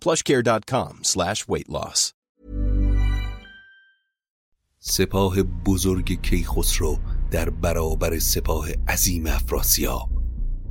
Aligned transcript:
plushcare.com 0.00 0.92
slash. 1.02 1.44
سپاه 4.78 5.42
بزرگ 5.42 6.22
کیخسرو 6.22 6.98
در 7.30 7.50
برابر 7.50 8.18
سپاه 8.18 8.68
عظیم 8.88 9.26
افراسیاب. 9.26 10.08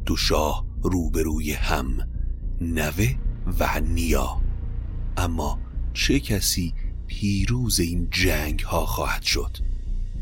دو 0.05 0.15
شاه 0.15 0.65
روبروی 0.83 1.51
هم 1.51 2.09
نوه 2.61 3.15
و 3.59 3.79
نیا. 3.79 4.41
اما 5.17 5.59
چه 5.93 6.19
کسی 6.19 6.73
پیروز 7.07 7.79
این 7.79 8.07
جنگ 8.11 8.59
ها 8.59 8.85
خواهد 8.85 9.23
شد؟ 9.23 9.57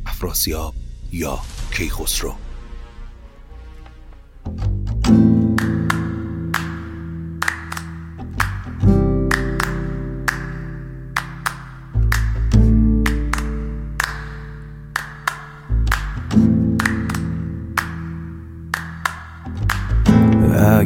افراسیاب 0.05 0.73
یا 1.11 1.39
کیخسرو؟ 1.71 2.33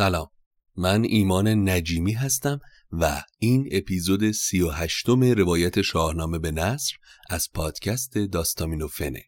سلام. 0.00 0.28
من 0.76 1.04
ایمان 1.04 1.68
نجیمی 1.68 2.12
هستم 2.12 2.60
و 2.92 3.22
این 3.38 3.68
اپیزود 3.72 4.30
سی 4.30 4.60
و 4.60 4.70
هشتم 4.70 5.24
روایت 5.24 5.82
شاهنامه 5.82 6.38
به 6.38 6.50
نصر 6.50 6.92
از 7.30 7.48
پادکست 7.54 8.18
داستامینوفنه. 8.18 9.24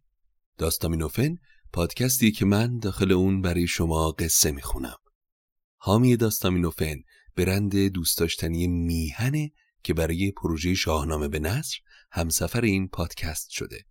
داستامینوفن 0.58 1.36
پادکستی 1.72 2.32
که 2.32 2.44
من 2.44 2.78
داخل 2.78 3.12
اون 3.12 3.40
برای 3.40 3.66
شما 3.66 4.10
قصه 4.10 4.50
می‌خونم. 4.50 4.96
حامی 5.76 6.16
داستامینوفن 6.16 6.96
برند 7.36 7.76
دوست 7.76 8.18
داشتنی 8.18 8.66
میهنه 8.66 9.52
که 9.82 9.94
برای 9.94 10.30
پروژه 10.30 10.74
شاهنامه 10.74 11.28
به 11.28 11.38
نصر 11.38 11.76
همسفر 12.10 12.60
این 12.60 12.88
پادکست 12.88 13.50
شده. 13.50 13.84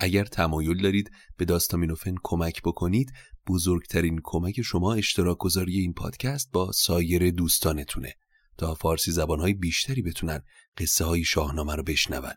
اگر 0.00 0.24
تمایل 0.24 0.82
دارید 0.82 1.10
به 1.36 1.44
داستامینوفن 1.44 2.14
کمک 2.22 2.62
بکنید 2.62 3.12
بزرگترین 3.46 4.20
کمک 4.24 4.62
شما 4.62 4.94
اشتراک 4.94 5.38
گذاری 5.38 5.78
این 5.78 5.92
پادکست 5.92 6.50
با 6.52 6.72
سایر 6.72 7.30
دوستانتونه 7.30 8.14
تا 8.58 8.74
فارسی 8.74 9.12
زبانهای 9.12 9.54
بیشتری 9.54 10.02
بتونن 10.02 10.42
قصه 10.78 11.04
های 11.04 11.24
شاهنامه 11.24 11.74
رو 11.74 11.82
بشنون. 11.82 12.32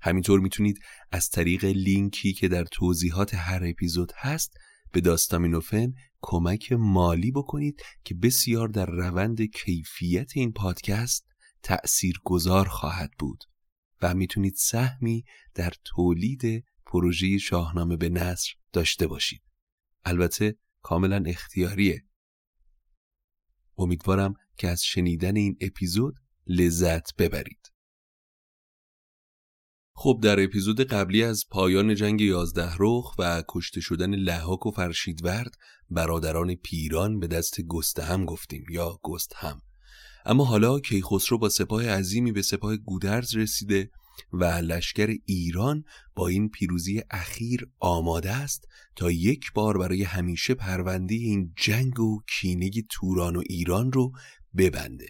همینطور 0.00 0.40
می‌تونید 0.40 0.78
از 1.12 1.28
طریق 1.28 1.64
لینکی 1.64 2.32
که 2.32 2.48
در 2.48 2.64
توضیحات 2.64 3.34
هر 3.34 3.64
اپیزود 3.64 4.12
هست 4.16 4.54
به 4.92 5.00
داستامینوفن 5.00 5.92
کمک 6.22 6.72
مالی 6.72 7.30
بکنید 7.30 7.82
که 8.04 8.14
بسیار 8.14 8.68
در 8.68 8.86
روند 8.86 9.42
کیفیت 9.42 10.30
این 10.34 10.52
پادکست 10.52 11.26
تأثیر 11.62 12.20
گذار 12.24 12.68
خواهد 12.68 13.10
بود 13.18 13.44
و 14.02 14.14
می‌تونید 14.14 14.54
سهمی 14.56 15.24
در 15.54 15.72
تولید 15.84 16.64
پروژه 16.94 17.38
شاهنامه 17.38 17.96
به 17.96 18.08
نصر 18.08 18.52
داشته 18.72 19.06
باشید. 19.06 19.42
البته 20.04 20.56
کاملا 20.82 21.24
اختیاریه. 21.26 22.04
امیدوارم 23.78 24.34
که 24.56 24.68
از 24.68 24.82
شنیدن 24.82 25.36
این 25.36 25.56
اپیزود 25.60 26.14
لذت 26.46 27.16
ببرید. 27.16 27.72
خب 29.94 30.20
در 30.22 30.44
اپیزود 30.44 30.80
قبلی 30.80 31.24
از 31.24 31.44
پایان 31.50 31.94
جنگ 31.94 32.20
یازده 32.20 32.72
رخ 32.78 33.14
و 33.18 33.42
کشته 33.48 33.80
شدن 33.80 34.14
لحاک 34.14 34.66
و 34.66 34.70
فرشیدورد 34.70 35.54
برادران 35.90 36.54
پیران 36.54 37.18
به 37.18 37.26
دست 37.26 37.60
گستهم 37.60 38.24
گفتیم 38.24 38.64
یا 38.70 38.98
گستهم. 39.02 39.60
اما 40.24 40.44
حالا 40.44 40.80
کیخسرو 40.80 41.38
با 41.38 41.48
سپاه 41.48 41.88
عظیمی 41.88 42.32
به 42.32 42.42
سپاه 42.42 42.76
گودرز 42.76 43.36
رسیده 43.36 43.90
و 44.32 44.44
لشکر 44.44 45.16
ایران 45.26 45.84
با 46.14 46.28
این 46.28 46.48
پیروزی 46.48 47.02
اخیر 47.10 47.68
آماده 47.80 48.30
است 48.30 48.68
تا 48.96 49.10
یک 49.10 49.52
بار 49.52 49.78
برای 49.78 50.02
همیشه 50.02 50.54
پرونده 50.54 51.14
این 51.14 51.52
جنگ 51.56 52.00
و 52.00 52.22
کینه 52.28 52.70
توران 52.90 53.36
و 53.36 53.42
ایران 53.46 53.92
رو 53.92 54.12
ببنده. 54.56 55.06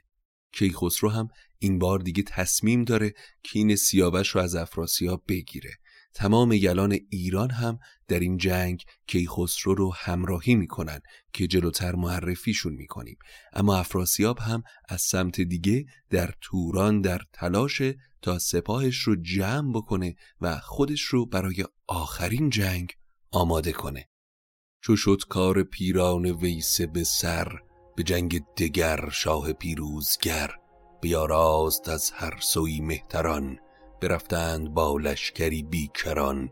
کیخسرو 0.53 1.11
هم 1.11 1.29
این 1.59 1.79
بار 1.79 1.99
دیگه 1.99 2.23
تصمیم 2.23 2.85
داره 2.85 3.15
کین 3.43 3.77
سیاوش 3.77 4.29
رو 4.29 4.41
از 4.41 4.55
افراسیاب 4.55 5.25
بگیره. 5.29 5.71
تمام 6.15 6.53
یلان 6.53 6.99
ایران 7.11 7.51
هم 7.51 7.79
در 8.09 8.21
این 8.21 8.37
جنگ 8.37 8.83
کیخسرو 9.07 9.75
رو 9.75 9.95
همراهی 9.95 10.55
می‌کنن 10.55 11.01
که 11.33 11.47
جلوتر 11.47 11.95
معرفیشون 11.95 12.73
می‌کنیم. 12.73 13.17
اما 13.53 13.77
افراسیاب 13.77 14.39
هم 14.39 14.63
از 14.89 15.03
سمت 15.03 15.41
دیگه 15.41 15.87
در 16.11 16.35
توران 16.41 17.01
در 17.01 17.21
تلاش 17.33 17.83
تا 18.25 18.39
سپاهش 18.39 18.97
رو 18.97 19.17
جمع 19.17 19.73
بکنه 19.73 20.17
و 20.41 20.59
خودش 20.59 21.03
رو 21.03 21.27
برای 21.27 21.65
آخرین 21.87 22.51
جنگ 22.51 22.93
آماده 23.33 23.73
کنه. 23.73 24.09
چو 24.81 24.97
شد 24.97 25.23
کار 25.29 25.63
پیران 25.63 26.27
ویسه 26.27 26.87
به 26.87 27.05
سر 27.05 27.59
به 27.97 28.03
جنگ 28.03 28.45
دگر 28.57 29.09
شاه 29.09 29.53
پیروزگر 29.53 30.51
بیاراست 31.01 31.89
از 31.89 32.11
هر 32.11 32.39
سوی 32.41 32.81
مهتران 32.81 33.59
برفتند 34.03 34.69
با 34.69 34.97
لشکری 34.97 35.63
بیکران. 35.63 36.51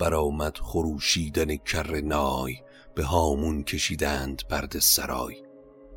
برآمد 0.00 0.56
خروشیدن 0.58 1.56
کر 1.56 2.00
نای 2.00 2.54
به 2.94 3.04
هامون 3.04 3.62
کشیدند 3.62 4.42
برد 4.50 4.78
سرای. 4.78 5.42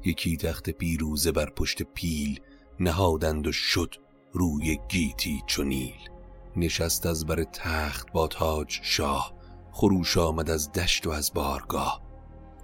یکی 0.06 0.38
تخت 0.38 0.70
پیروزه 0.70 1.32
بر 1.32 1.50
پشت 1.50 1.84
پیل 1.84 2.40
نهادند 2.80 3.48
و 3.48 3.52
شد 3.52 3.96
روی 4.34 4.80
گیتی 4.90 5.44
چو 5.48 5.64
نیل. 5.64 6.10
نشست 6.56 7.06
از 7.06 7.26
بر 7.26 7.44
تخت 7.44 8.12
با 8.12 8.28
تاج 8.28 8.80
شاه 8.84 9.34
خروش 9.72 10.18
آمد 10.18 10.50
از 10.50 10.72
دشت 10.72 11.08
و 11.08 11.10
از 11.10 11.34
بارگاه. 11.34 12.02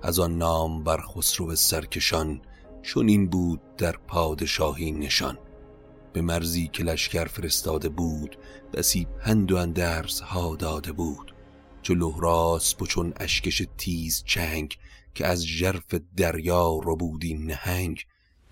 از 0.01 0.19
آن 0.19 0.37
نام 0.37 0.83
بر 0.83 1.01
خسرو 1.01 1.55
سرکشان 1.55 2.41
این 2.95 3.29
بود 3.29 3.61
در 3.77 3.95
پادشاهی 4.07 4.91
نشان. 4.91 5.37
به 6.13 6.21
مرزی 6.21 6.67
که 6.67 6.83
لشکر 6.83 7.25
فرستاده 7.25 7.89
بود 7.89 8.37
بسی 8.73 9.07
پند 9.19 9.51
و 9.51 9.57
اندرس 9.57 10.21
ها 10.21 10.55
داده 10.55 10.91
بود. 10.91 11.35
چو 11.81 11.93
لهراس 11.93 12.81
و 12.81 12.85
چون 12.85 13.13
اشکش 13.17 13.63
تیز 13.77 14.23
چنگ 14.25 14.77
که 15.15 15.27
از 15.27 15.45
ژرف 15.45 15.95
دریا 16.17 16.79
رو 16.83 16.95
بودی 16.95 17.33
نهنگ 17.33 18.05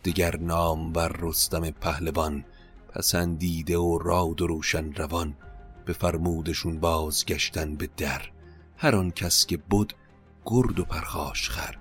دگر 0.05 0.37
نام 0.37 0.93
بر 0.93 1.07
رستم 1.19 1.69
پهلوان 1.69 2.45
پسندیده 2.95 3.77
و 3.77 3.97
راد 3.97 4.41
و 4.41 4.47
روشن 4.47 4.93
روان 4.93 5.35
به 5.85 5.93
فرمودشون 5.93 6.79
بازگشتن 6.79 7.75
به 7.75 7.89
در 7.97 8.21
هر 8.77 8.95
آن 8.95 9.11
کس 9.11 9.45
که 9.45 9.57
بود 9.57 9.93
گرد 10.45 10.79
و 10.79 10.85
پرخاش 10.85 11.49
خر. 11.49 11.75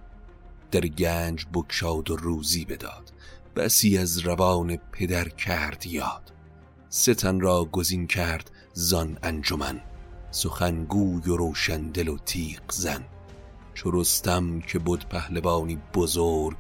در 0.70 0.80
گنج 0.80 1.46
بکشاد 1.54 2.10
و 2.10 2.16
روزی 2.16 2.64
بداد 2.64 3.12
بسی 3.56 3.98
از 3.98 4.18
روان 4.18 4.76
پدر 4.76 5.28
کرد 5.28 5.86
یاد. 5.86 6.32
ستن 6.88 7.40
را 7.40 7.64
گزین 7.64 8.06
کرد 8.06 8.50
زان 8.72 9.18
انجمن 9.22 9.80
سخنگوی 10.30 11.30
و 11.30 11.36
روشن 11.36 11.82
دل 11.82 12.08
و 12.08 12.18
تیغ 12.18 12.72
زن. 12.72 13.04
چو 13.74 14.04
که 14.66 14.78
بود 14.78 15.08
پهلوانی 15.08 15.78
بزرگ 15.94 16.56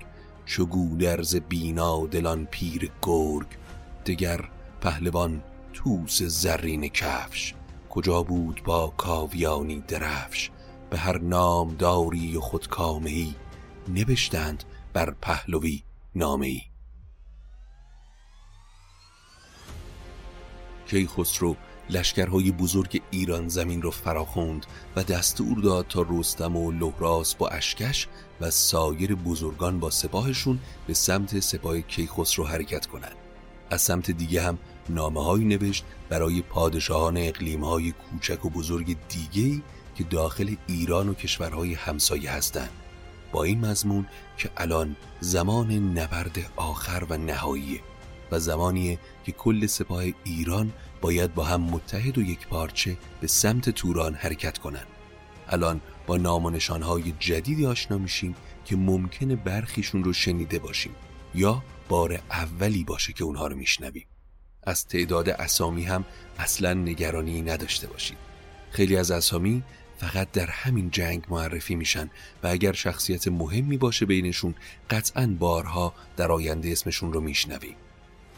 چو 0.46 0.66
گودرز 0.66 1.36
بینا 1.36 2.06
دلان 2.06 2.46
پیر 2.46 2.90
گرگ. 3.02 3.46
دگر 4.06 4.50
پهلوان 4.80 5.42
توس 5.72 6.22
زرین 6.22 6.88
کفش. 6.88 7.54
کجا 7.90 8.22
بود 8.22 8.62
با 8.64 8.92
کاویانی 8.96 9.80
درفش؟ 9.88 10.50
به 10.90 10.98
هر 10.98 11.18
نام 11.18 11.74
داری 11.74 12.36
و 12.36 12.40
خودکامهی 12.40 13.34
نوشتند 13.88 14.64
بر 14.92 15.10
پهلوی 15.10 15.82
نامهی 16.14 16.62
کیخسرو 20.86 21.56
لشکرهای 21.90 22.52
بزرگ 22.52 23.02
ایران 23.10 23.48
زمین 23.48 23.82
را 23.82 23.90
فراخوند 23.90 24.66
و 24.96 25.04
دستور 25.04 25.58
داد 25.58 25.86
تا 25.86 26.06
رستم 26.10 26.56
و 26.56 26.70
لهراس 26.72 27.34
با 27.34 27.48
اشکش 27.48 28.08
و 28.40 28.50
سایر 28.50 29.14
بزرگان 29.14 29.80
با 29.80 29.90
سپاهشون 29.90 30.58
به 30.86 30.94
سمت 30.94 31.40
سپاه 31.40 31.80
کیخسرو 31.80 32.46
حرکت 32.46 32.86
کنند. 32.86 33.23
از 33.74 33.82
سمت 33.82 34.10
دیگه 34.10 34.42
هم 34.42 34.58
نامه 34.88 35.44
نوشت 35.44 35.84
برای 36.08 36.42
پادشاهان 36.42 37.16
اقلیم 37.16 37.64
های 37.64 37.92
کوچک 37.92 38.44
و 38.44 38.50
بزرگ 38.50 38.96
دیگه 39.08 39.62
که 39.94 40.04
داخل 40.04 40.54
ایران 40.66 41.08
و 41.08 41.14
کشورهای 41.14 41.74
همسایه 41.74 42.30
هستند 42.30 42.70
با 43.32 43.44
این 43.44 43.66
مضمون 43.66 44.06
که 44.38 44.50
الان 44.56 44.96
زمان 45.20 45.72
نبرد 45.98 46.38
آخر 46.56 47.06
و 47.10 47.16
نهاییه 47.16 47.80
و 48.30 48.38
زمانیه 48.38 48.98
که 49.24 49.32
کل 49.32 49.66
سپاه 49.66 50.04
ایران 50.24 50.72
باید 51.00 51.34
با 51.34 51.44
هم 51.44 51.60
متحد 51.60 52.18
و 52.18 52.22
یک 52.22 52.46
پارچه 52.46 52.96
به 53.20 53.26
سمت 53.26 53.70
توران 53.70 54.14
حرکت 54.14 54.58
کنند. 54.58 54.86
الان 55.48 55.80
با 56.06 56.16
نام 56.16 56.44
و 56.44 56.50
نشانهای 56.50 57.14
جدیدی 57.18 57.66
آشنا 57.66 57.98
میشیم 57.98 58.34
که 58.64 58.76
ممکنه 58.76 59.36
برخیشون 59.36 60.04
رو 60.04 60.12
شنیده 60.12 60.58
باشیم 60.58 60.94
یا 61.34 61.62
بار 61.88 62.20
اولی 62.30 62.84
باشه 62.84 63.12
که 63.12 63.24
اونها 63.24 63.46
رو 63.46 63.56
میشنویم. 63.56 64.06
از 64.62 64.86
تعداد 64.86 65.28
اسامی 65.28 65.84
هم 65.84 66.04
اصلا 66.38 66.74
نگرانی 66.74 67.42
نداشته 67.42 67.86
باشید. 67.86 68.18
خیلی 68.70 68.96
از 68.96 69.10
اسامی 69.10 69.62
فقط 69.98 70.32
در 70.32 70.46
همین 70.46 70.90
جنگ 70.90 71.24
معرفی 71.28 71.74
میشن 71.74 72.10
و 72.42 72.46
اگر 72.46 72.72
شخصیت 72.72 73.28
مهمی 73.28 73.76
باشه 73.76 74.06
بینشون 74.06 74.54
قطعا 74.90 75.36
بارها 75.38 75.94
در 76.16 76.32
آینده 76.32 76.68
اسمشون 76.72 77.12
رو 77.12 77.20
میشنویم. 77.20 77.76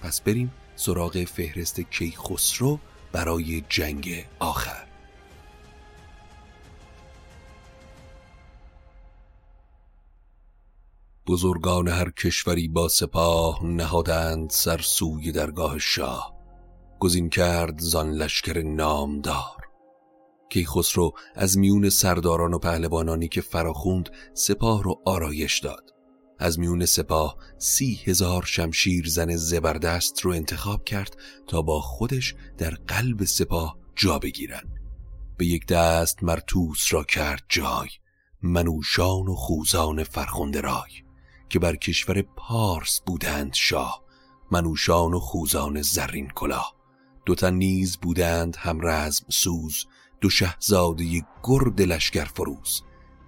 پس 0.02 0.20
بریم 0.20 0.52
سراغ 0.76 1.24
فهرست 1.24 1.80
کیخسرو 1.80 2.78
برای 3.12 3.64
جنگ 3.68 4.24
آخر. 4.38 4.86
بزرگان 11.28 11.88
هر 11.88 12.10
کشوری 12.10 12.68
با 12.68 12.88
سپاه 12.88 13.64
نهادند 13.64 14.50
سر 14.50 14.78
سوی 14.78 15.32
درگاه 15.32 15.78
شاه. 15.78 16.36
گزین 17.00 17.28
کرد 17.28 17.78
زان 17.78 18.10
لشکر 18.10 18.62
نامدار. 18.62 19.66
کیخسرو 20.48 21.12
از 21.34 21.58
میون 21.58 21.88
سرداران 21.88 22.54
و 22.54 22.58
پهلوانانی 22.58 23.28
که 23.28 23.40
فراخوند 23.40 24.10
سپاه 24.34 24.82
رو 24.82 25.02
آرایش 25.04 25.58
داد. 25.58 25.94
از 26.38 26.58
میون 26.58 26.86
سپاه 26.86 27.36
سی 27.58 28.00
هزار 28.04 28.42
شمشیر 28.42 29.08
زن 29.08 29.36
زبردست 29.36 30.20
رو 30.20 30.32
انتخاب 30.32 30.84
کرد 30.84 31.16
تا 31.46 31.62
با 31.62 31.80
خودش 31.80 32.34
در 32.58 32.70
قلب 32.70 33.24
سپاه 33.24 33.78
جا 33.96 34.18
بگیرن 34.18 34.62
به 35.36 35.46
یک 35.46 35.66
دست 35.66 36.22
مرتوس 36.22 36.86
را 36.90 37.04
کرد 37.04 37.42
جای 37.48 37.88
منوشان 38.42 39.28
و 39.28 39.34
خوزان 39.34 40.04
فرخنده 40.04 40.60
رای. 40.60 41.05
که 41.48 41.58
بر 41.58 41.76
کشور 41.76 42.22
پارس 42.22 43.00
بودند 43.06 43.54
شاه 43.54 44.02
منوشان 44.50 45.14
و 45.14 45.20
خوزان 45.20 45.82
زرین 45.82 46.28
کلاه. 46.28 46.74
دوتا 47.26 47.50
نیز 47.50 47.96
بودند 47.96 48.56
هم 48.56 48.78
رزم 48.82 49.24
سوز 49.28 49.86
دو 50.20 50.30
شهزاده 50.30 51.22
گرد 51.42 51.82
لشکر 51.82 52.24
فروز. 52.24 52.82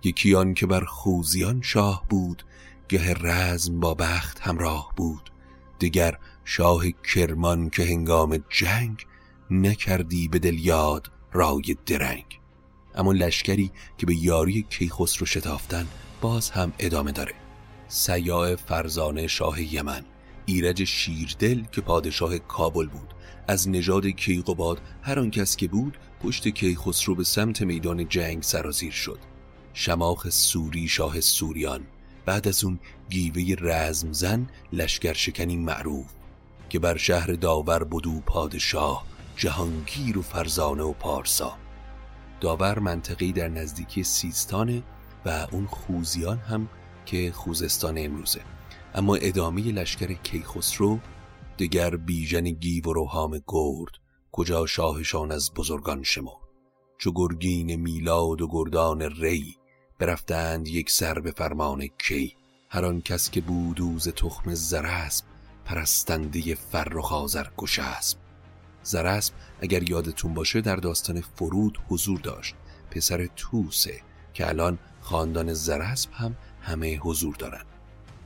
یکی 0.04 0.34
آن 0.34 0.54
که 0.54 0.66
بر 0.66 0.84
خوزیان 0.84 1.62
شاه 1.62 2.04
بود 2.08 2.42
گه 2.88 3.14
رزم 3.14 3.80
با 3.80 3.94
بخت 3.94 4.40
همراه 4.40 4.92
بود. 4.96 5.30
دیگر 5.78 6.18
شاه 6.44 6.84
کرمان 7.14 7.70
که 7.70 7.82
هنگام 7.82 8.44
جنگ 8.48 9.06
نکردی 9.50 10.28
به 10.28 10.38
دل 10.38 10.58
یاد 10.58 11.10
رای 11.32 11.76
درنگ. 11.86 12.40
اما 12.94 13.12
لشکری 13.12 13.70
که 13.98 14.06
به 14.06 14.14
یاری 14.14 14.66
کیخسرو 14.70 15.26
شتافتن 15.26 15.86
باز 16.20 16.50
هم 16.50 16.72
ادامه 16.78 17.12
داره. 17.12 17.47
سیاه 17.88 18.56
فرزانه 18.56 19.26
شاه 19.26 19.74
یمن 19.74 20.04
ایرج 20.46 20.84
شیردل 20.84 21.62
که 21.72 21.80
پادشاه 21.80 22.38
کابل 22.38 22.86
بود. 22.86 23.14
از 23.48 23.68
نژاد 23.68 24.06
کیقوباد 24.06 24.80
هر 25.02 25.18
آن 25.18 25.30
کس 25.30 25.56
که 25.56 25.68
بود 25.68 25.98
پشت 26.22 26.48
کیخسرو 26.48 27.14
به 27.14 27.24
سمت 27.24 27.62
میدان 27.62 28.08
جنگ 28.08 28.42
سرازیر 28.42 28.92
شد. 28.92 29.18
شماخ 29.74 30.28
سوری 30.28 30.88
شاه 30.88 31.20
سوریان 31.20 31.80
بعد 32.26 32.48
از 32.48 32.64
اون 32.64 32.78
گیوه 33.10 33.54
رزم 33.60 34.12
زن 34.12 34.46
لشکر 34.72 35.12
شکنی 35.12 35.56
معروف 35.56 36.06
که 36.68 36.78
بر 36.78 36.96
شهر 36.96 37.32
داور 37.32 37.84
بدو 37.84 38.20
پادشاه 38.20 39.06
جهانگیر 39.36 40.18
و 40.18 40.22
فرزانه 40.22 40.82
و 40.82 40.92
پارسا. 40.92 41.56
داور 42.40 42.78
منطقی 42.78 43.32
در 43.32 43.48
نزدیکی 43.48 44.02
سیستانه 44.02 44.82
و 45.26 45.46
اون 45.50 45.66
خوزیان 45.66 46.38
هم 46.38 46.68
که 47.08 47.32
خوزستان 47.32 47.98
امروزه. 47.98 48.40
اما 48.94 49.14
ادامه 49.14 49.62
لشکر 49.62 50.12
کیخسرو 50.12 50.98
دگر 51.58 51.96
بیژن 51.96 52.44
گیو 52.44 52.84
و 52.84 52.92
روحام 52.92 53.42
گرد 53.46 53.92
کجا 54.32 54.66
شاهشان 54.66 55.32
از 55.32 55.50
بزرگان 55.54 56.02
شما؟ 56.02 56.40
چو 56.98 57.12
گرگین 57.14 57.76
میلاد 57.76 58.40
و 58.40 58.48
گردان 58.50 59.02
ری 59.02 59.56
برفتند 59.98 60.68
یک 60.68 60.90
سر 60.90 61.20
به 61.20 61.30
فرمان 61.30 61.86
کی؟ 61.86 62.36
هر 62.68 62.84
آن 62.84 63.00
کس 63.00 63.30
که 63.30 63.40
بودوز 63.40 64.08
تخم 64.08 64.54
زرسب 64.54 65.24
پرستنده 65.64 66.54
فرخ 66.54 67.12
آذر 67.12 67.46
گشسب. 67.56 68.18
زرسب 68.82 69.34
اگر 69.60 69.90
یادتون 69.90 70.34
باشه 70.34 70.60
در 70.60 70.76
داستان 70.76 71.20
فرود 71.20 71.78
حضور 71.88 72.20
داشت. 72.20 72.54
پسر 72.90 73.28
توسه 73.36 74.00
که 74.34 74.48
الان 74.48 74.78
خاندان 75.00 75.52
زرسب 75.52 76.10
هم 76.12 76.36
همه 76.68 76.98
حضور 76.98 77.34
دارن 77.34 77.64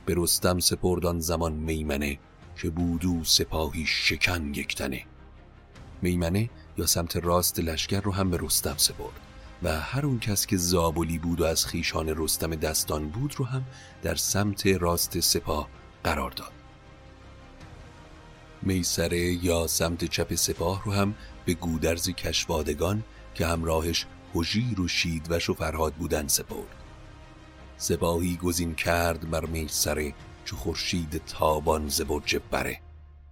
به 0.05 0.13
رستم 0.17 0.59
سپردان 0.59 1.19
زمان 1.19 1.53
میمنه 1.53 2.19
که 2.55 2.69
بودو 2.69 3.23
سپاهی 3.23 3.85
شکن 3.85 4.53
یکتنه. 4.53 5.05
میمنه 6.01 6.49
یا 6.77 6.85
سمت 6.85 7.15
راست 7.17 7.59
لشکر 7.59 8.01
رو 8.01 8.11
هم 8.11 8.31
به 8.31 8.37
رستم 8.41 8.75
سپرد 8.77 9.19
و 9.63 9.79
هر 9.81 10.05
اون 10.05 10.19
کس 10.19 10.45
که 10.45 10.57
زابلی 10.57 11.17
بود 11.17 11.41
و 11.41 11.43
از 11.43 11.65
خیشان 11.65 12.09
رستم 12.09 12.55
دستان 12.55 13.09
بود 13.09 13.35
رو 13.37 13.45
هم 13.45 13.63
در 14.01 14.15
سمت 14.15 14.67
راست 14.67 15.19
سپاه 15.19 15.69
قرار 16.03 16.31
داد. 16.31 16.51
میسره 18.61 19.45
یا 19.45 19.67
سمت 19.67 20.05
چپ 20.05 20.35
سپاه 20.35 20.83
رو 20.85 20.91
هم 20.91 21.15
به 21.45 21.53
گودرز 21.53 22.09
کشوادگان 22.09 23.03
که 23.35 23.47
همراهش 23.47 24.05
هجیر 24.35 24.81
و 24.81 24.87
شیدوش 24.87 25.49
و 25.49 25.53
فرهاد 25.53 25.93
بودن 25.93 26.27
سپرد. 26.27 26.82
سپاهی 27.83 28.35
گزین 28.37 28.75
کرد 28.75 29.29
بر 29.29 29.45
میسره 29.45 30.13
چو 30.45 30.55
خورشید 30.55 31.21
تابان 31.25 31.89
ز 31.89 32.01
برج 32.01 32.37
بره. 32.51 32.81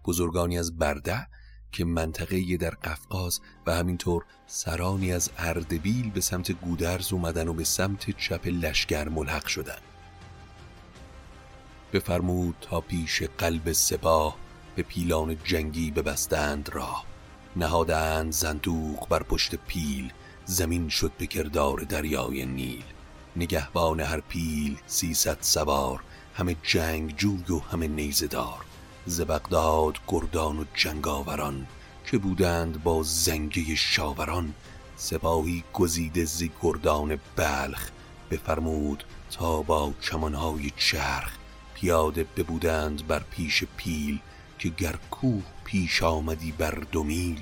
بزرگانی 0.06 0.60
از 0.60 0.78
برده 0.78 1.28
که 1.72 1.86
منطقه 1.86 2.58
در 2.58 2.70
قفقاز 2.70 3.40
و 3.68 3.76
همینطور 3.76 4.26
سرانی 4.48 5.14
از 5.14 5.30
اردبیل 5.38 6.10
به 6.10 6.22
سمت 6.22 6.52
گودرز 6.52 7.14
اومدن 7.14 7.48
و 7.48 7.54
به 7.54 7.64
سمت 7.64 8.18
چپ 8.18 8.48
لشگر 8.48 9.10
ملحق 9.10 9.48
شدن. 9.48 9.80
بفرمود 11.94 12.56
تا 12.62 12.82
پیش 12.82 13.24
قلب 13.24 13.72
سپاه 13.72 14.38
به 14.76 14.84
پیلان 14.84 15.38
جنگی 15.44 15.92
ببستند 15.92 16.70
راه. 16.70 17.06
نهادند 17.56 18.32
زندوق 18.32 19.08
بر 19.10 19.24
پشت 19.24 19.56
پیل 19.56 20.14
زمین 20.46 20.90
شد 20.90 21.12
به 21.18 21.28
کردار 21.28 21.80
دریای 21.80 22.46
نیل. 22.46 22.84
نگهبان 23.36 24.00
هر 24.00 24.20
پیل 24.20 24.78
سیصد 24.88 25.38
سوار 25.42 26.04
همه 26.36 26.56
جنگ 26.64 27.16
جوی 27.16 27.52
و 27.52 27.60
همه 27.60 27.88
نیزدار 27.88 28.66
ز 29.06 29.22
بغداد 29.22 29.98
گردان 30.08 30.60
و 30.60 30.64
جنگاوران 30.74 31.68
که 32.06 32.18
بودند 32.18 32.84
با 32.84 33.04
زنگه 33.04 33.76
شاوران 33.76 34.54
سپاهی 34.96 35.64
گزیده 35.74 36.26
ز 36.26 36.44
گردان 36.62 37.20
بلخ. 37.36 37.90
بفرمود 38.32 39.04
تا 39.32 39.62
با 39.62 39.94
کمانهای 40.02 40.72
چرخ 40.78 41.32
پیاده 41.74 42.24
ببودند 42.24 43.08
بر 43.08 43.20
پیش 43.20 43.64
پیل 43.78 44.20
که 44.60 44.70
گر 44.70 44.96
کوه 45.12 45.44
پیش 45.64 46.04
آمدی 46.04 46.52
بر 46.52 46.84
دو 46.92 47.04
میل. 47.04 47.42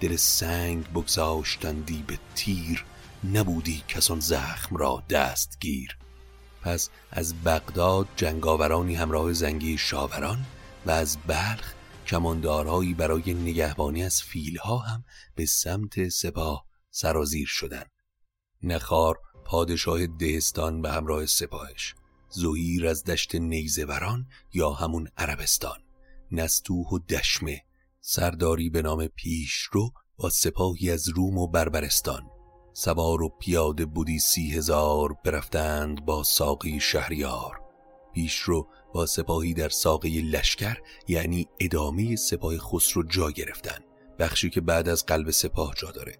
دل 0.00 0.16
سنگ 0.16 0.92
بگذاشتندی 0.92 2.04
به 2.06 2.18
تیر 2.34 2.84
نبودی 3.24 3.82
کسان 3.88 4.20
زخم 4.20 4.76
را 4.76 5.02
دستگیر 5.10 5.98
پس 6.62 6.90
از 7.10 7.34
بغداد 7.44 8.08
جنگاورانی 8.16 8.94
همراه 8.94 9.32
زنگی 9.32 9.78
شاوران 9.78 10.46
و 10.86 10.90
از 10.90 11.18
بلخ 11.26 11.74
کماندارهایی 12.06 12.94
برای 12.94 13.34
نگهبانی 13.34 14.04
از 14.04 14.22
فیلها 14.22 14.78
هم 14.78 15.04
به 15.34 15.46
سمت 15.46 16.08
سپاه 16.08 16.66
سرازیر 16.90 17.46
شدند. 17.46 17.90
نخار 18.62 19.18
پادشاه 19.44 20.06
دهستان 20.06 20.82
به 20.82 20.92
همراه 20.92 21.26
سپاهش 21.26 21.94
زهیر 22.28 22.86
از 22.86 23.04
دشت 23.04 23.34
نیزوران 23.34 24.26
یا 24.52 24.70
همون 24.70 25.08
عربستان 25.16 25.78
نستوه 26.32 26.88
و 26.88 26.98
دشمه 26.98 27.64
سرداری 28.00 28.70
به 28.70 28.82
نام 28.82 29.06
پیش 29.06 29.68
رو 29.72 29.90
با 30.16 30.30
سپاهی 30.30 30.90
از 30.90 31.08
روم 31.08 31.38
و 31.38 31.46
بربرستان 31.46 32.22
سوار 32.72 33.22
و 33.22 33.28
پیاده 33.28 33.86
بودی 33.86 34.18
سی 34.18 34.50
هزار 34.50 35.16
برفتند 35.24 36.04
با 36.04 36.22
ساقی 36.22 36.80
شهریار. 36.80 37.60
پیش 38.14 38.36
رو 38.36 38.68
با 38.94 39.06
سپاهی 39.06 39.54
در 39.54 39.68
ساقه 39.68 40.08
لشکر 40.08 40.76
یعنی 41.08 41.48
ادامه 41.60 42.16
سپاه 42.16 42.58
خسرو 42.58 43.02
جا 43.02 43.30
گرفتن. 43.30 43.78
بخشی 44.18 44.50
که 44.50 44.60
بعد 44.60 44.88
از 44.88 45.06
قلب 45.06 45.30
سپاه 45.30 45.74
جا 45.76 45.90
داره. 45.90 46.16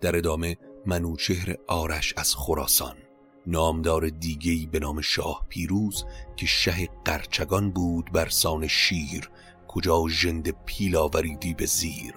در 0.00 0.16
ادامه 0.16 0.56
منوچهر 0.86 1.56
آرش 1.68 2.14
از 2.16 2.34
خراسان. 2.34 2.96
نامدار 3.46 4.08
دیگهی 4.08 4.66
به 4.66 4.78
نام 4.78 5.00
شاه 5.00 5.46
پیروز 5.48 6.04
که 6.36 6.46
شه 6.46 6.88
قرچگان 7.04 7.70
بود 7.70 8.12
بر 8.12 8.28
سان 8.28 8.66
شیر 8.66 9.30
کجا 9.68 10.04
ژند 10.08 10.64
پیل 10.64 10.96
آوریدی 10.96 11.54
به 11.54 11.66
زیر. 11.66 12.14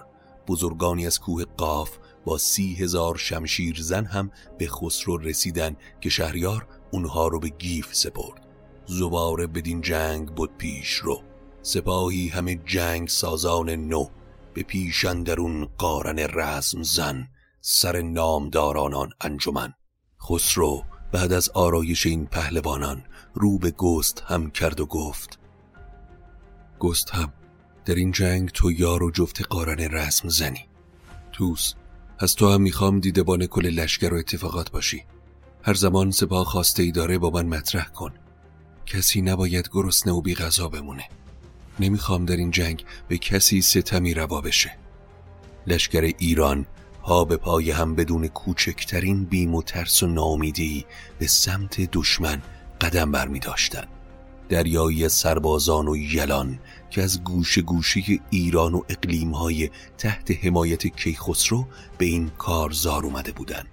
بزرگانی 0.48 1.08
از 1.08 1.20
کوه 1.20 1.44
قاف 1.44 1.98
با 2.28 2.38
سی 2.38 2.76
هزار 2.76 3.18
شمشیر 3.18 3.82
زن 3.82 4.06
هم 4.06 4.32
به 4.58 4.68
خسرو 4.68 5.18
رسیدن 5.18 5.76
که 6.02 6.10
شهریار 6.10 6.68
اونها 6.92 7.28
رو 7.28 7.40
به 7.40 7.50
گیف 7.50 7.96
سپرد. 7.96 8.48
زباره 8.86 9.48
بدین 9.48 9.82
جنگ 9.82 10.28
بود 10.28 10.58
پیش 10.58 10.94
رو. 10.94 11.24
سپاهی 11.62 12.28
همه 12.28 12.56
جنگ 12.56 13.08
سازان 13.08 13.70
نو. 13.70 14.08
به 14.54 14.64
پیش 14.64 15.06
اندرون 15.06 15.66
قارن 15.78 16.20
رزم 16.20 16.84
زن. 16.84 17.28
سر 17.62 18.02
نامدارانان 18.02 19.10
انجمن. 19.22 19.74
خسرو 20.22 20.84
بعد 21.12 21.34
از 21.34 21.50
آرایش 21.50 22.06
این 22.06 22.26
پهلوانان 22.26 23.04
رو 23.34 23.58
به 23.58 23.72
گست 23.72 24.24
هم 24.28 24.52
کرد 24.52 24.80
و 24.80 24.86
گفت 24.86 25.40
گست 26.80 27.10
هم 27.10 27.34
در 27.86 27.96
این 27.96 28.12
جنگ 28.12 28.50
تو 28.50 28.72
یار 28.72 29.04
و 29.04 29.12
جفت 29.12 29.42
قارن 29.42 29.80
رسم 29.80 30.30
زنی. 30.30 30.68
توس 31.32 31.74
از 32.20 32.36
تو 32.36 32.50
هم 32.50 32.62
می‌خوام 32.62 33.00
دیدبان 33.00 33.46
کل 33.46 33.66
لشکر 33.66 34.14
و 34.14 34.18
اتفاقات 34.18 34.72
باشی. 34.72 35.04
هر 35.64 35.74
زمان 35.74 36.12
سپاه 36.12 36.46
خواسته 36.46 36.84
ای 36.84 36.92
داره 36.92 37.18
با 37.18 37.30
من 37.30 37.46
مطرح 37.46 37.86
کن. 37.86 38.14
کسی 38.86 39.22
نباید 39.22 39.70
گرسنه 39.74 40.14
و 40.14 40.22
بی 40.22 40.36
غذا 40.36 40.70
بمونه. 40.70 41.04
نمی‌خوام 41.80 42.26
در 42.26 42.38
این 42.38 42.52
جنگ 42.52 42.86
به 43.08 43.18
کسی 43.18 43.62
ستمی 43.62 44.14
روا 44.14 44.42
بشه. 44.42 44.78
لشکر 45.68 46.02
ایران 46.02 46.66
پا 47.02 47.26
به 47.26 47.38
پای 47.38 47.72
هم 47.72 47.96
بدون 47.96 48.28
کوچکترین 48.28 49.26
بیم 49.26 49.56
و 49.56 49.62
ترس 49.62 50.04
و 50.04 50.08
نامیدی 50.08 50.86
به 51.20 51.28
سمت 51.28 51.82
دشمن 51.92 52.42
قدم 52.82 53.12
بر 53.12 53.28
می 53.28 53.40
داشتن. 53.40 53.88
دریایی 54.50 55.10
سربازان 55.10 55.88
و 55.88 55.96
یلان 55.96 56.60
که 56.89 57.04
از 57.04 57.24
گوشه 57.24 57.62
گوشه 57.62 58.01
ایران 58.30 58.74
و 58.74 58.82
اقلیمهای 58.89 59.70
تحت 59.98 60.46
حمایت 60.46 60.88
کیخسرو 60.88 61.68
به 61.98 62.06
این 62.06 62.30
کارزار 62.30 63.06
اومده 63.06 63.32
بودند. 63.32 63.68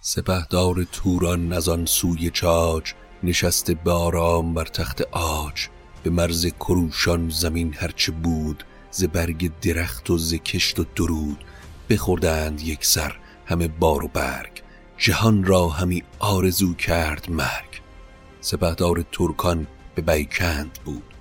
سپهدار 0.00 0.84
توران 0.92 1.52
از 1.52 1.68
آن 1.68 1.86
سوی 1.86 2.30
چاج 2.30 2.92
نشسته 3.22 3.74
به 3.74 3.90
آرام 3.90 4.54
بر 4.54 4.64
تخت 4.64 5.02
آج 5.12 5.68
به 6.02 6.10
مرز 6.10 6.46
کروشان 6.46 7.30
زمین 7.30 7.74
هرچه 7.74 8.12
بود 8.12 8.64
ز 8.90 9.04
برگ 9.04 9.60
درخت 9.60 10.10
و 10.10 10.18
ز 10.18 10.34
کشت 10.34 10.78
و 10.78 10.84
درود 10.96 11.44
بخوردند 11.90 12.60
یک 12.60 12.84
سر 12.86 13.16
همه 13.46 13.68
بار 13.68 14.04
و 14.04 14.08
برگ 14.08 14.62
جهان 15.02 15.44
را 15.44 15.68
همی 15.68 16.02
آرزو 16.18 16.74
کرد 16.74 17.30
مرگ. 17.30 17.80
سپهدار 18.40 19.04
ترکان 19.12 19.66
به 19.94 20.02
بیکند 20.02 20.78
بود. 20.84 21.14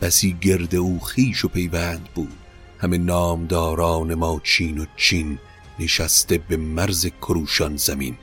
بسی 0.00 0.36
گرد 0.40 0.74
او 0.74 1.00
خیش 1.00 1.44
و 1.44 1.48
پیوند 1.48 2.08
بود. 2.14 2.38
همه 2.78 2.98
نامداران 2.98 4.14
ما 4.14 4.40
چین 4.44 4.78
و 4.78 4.84
چین 4.96 5.38
نشسته 5.78 6.38
به 6.38 6.56
مرز 6.56 7.06
کروشان 7.06 7.76
زمین. 7.76 8.16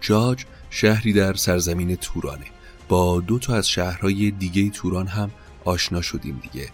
جاج 0.00 0.44
شهری 0.70 1.12
در 1.12 1.34
سرزمین 1.34 1.96
تورانه. 1.96 2.46
با 2.88 3.20
دو 3.20 3.38
تا 3.38 3.54
از 3.54 3.68
شهرهای 3.68 4.30
دیگه 4.30 4.70
توران 4.70 5.06
هم 5.06 5.30
آشنا 5.64 6.02
شدیم 6.02 6.40
دیگه. 6.42 6.68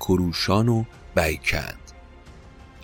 کروشان 0.00 0.68
و 0.68 0.84
بیکند. 1.16 1.79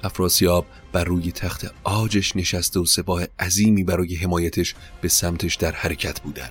افراسیاب 0.02 0.66
بر 0.92 1.04
روی 1.04 1.32
تخت 1.32 1.66
آجش 1.84 2.36
نشسته 2.36 2.80
و 2.80 2.84
سپاه 2.84 3.22
عظیمی 3.38 3.84
برای 3.84 4.14
حمایتش 4.14 4.74
به 5.00 5.08
سمتش 5.08 5.54
در 5.54 5.72
حرکت 5.72 6.20
بودن 6.20 6.50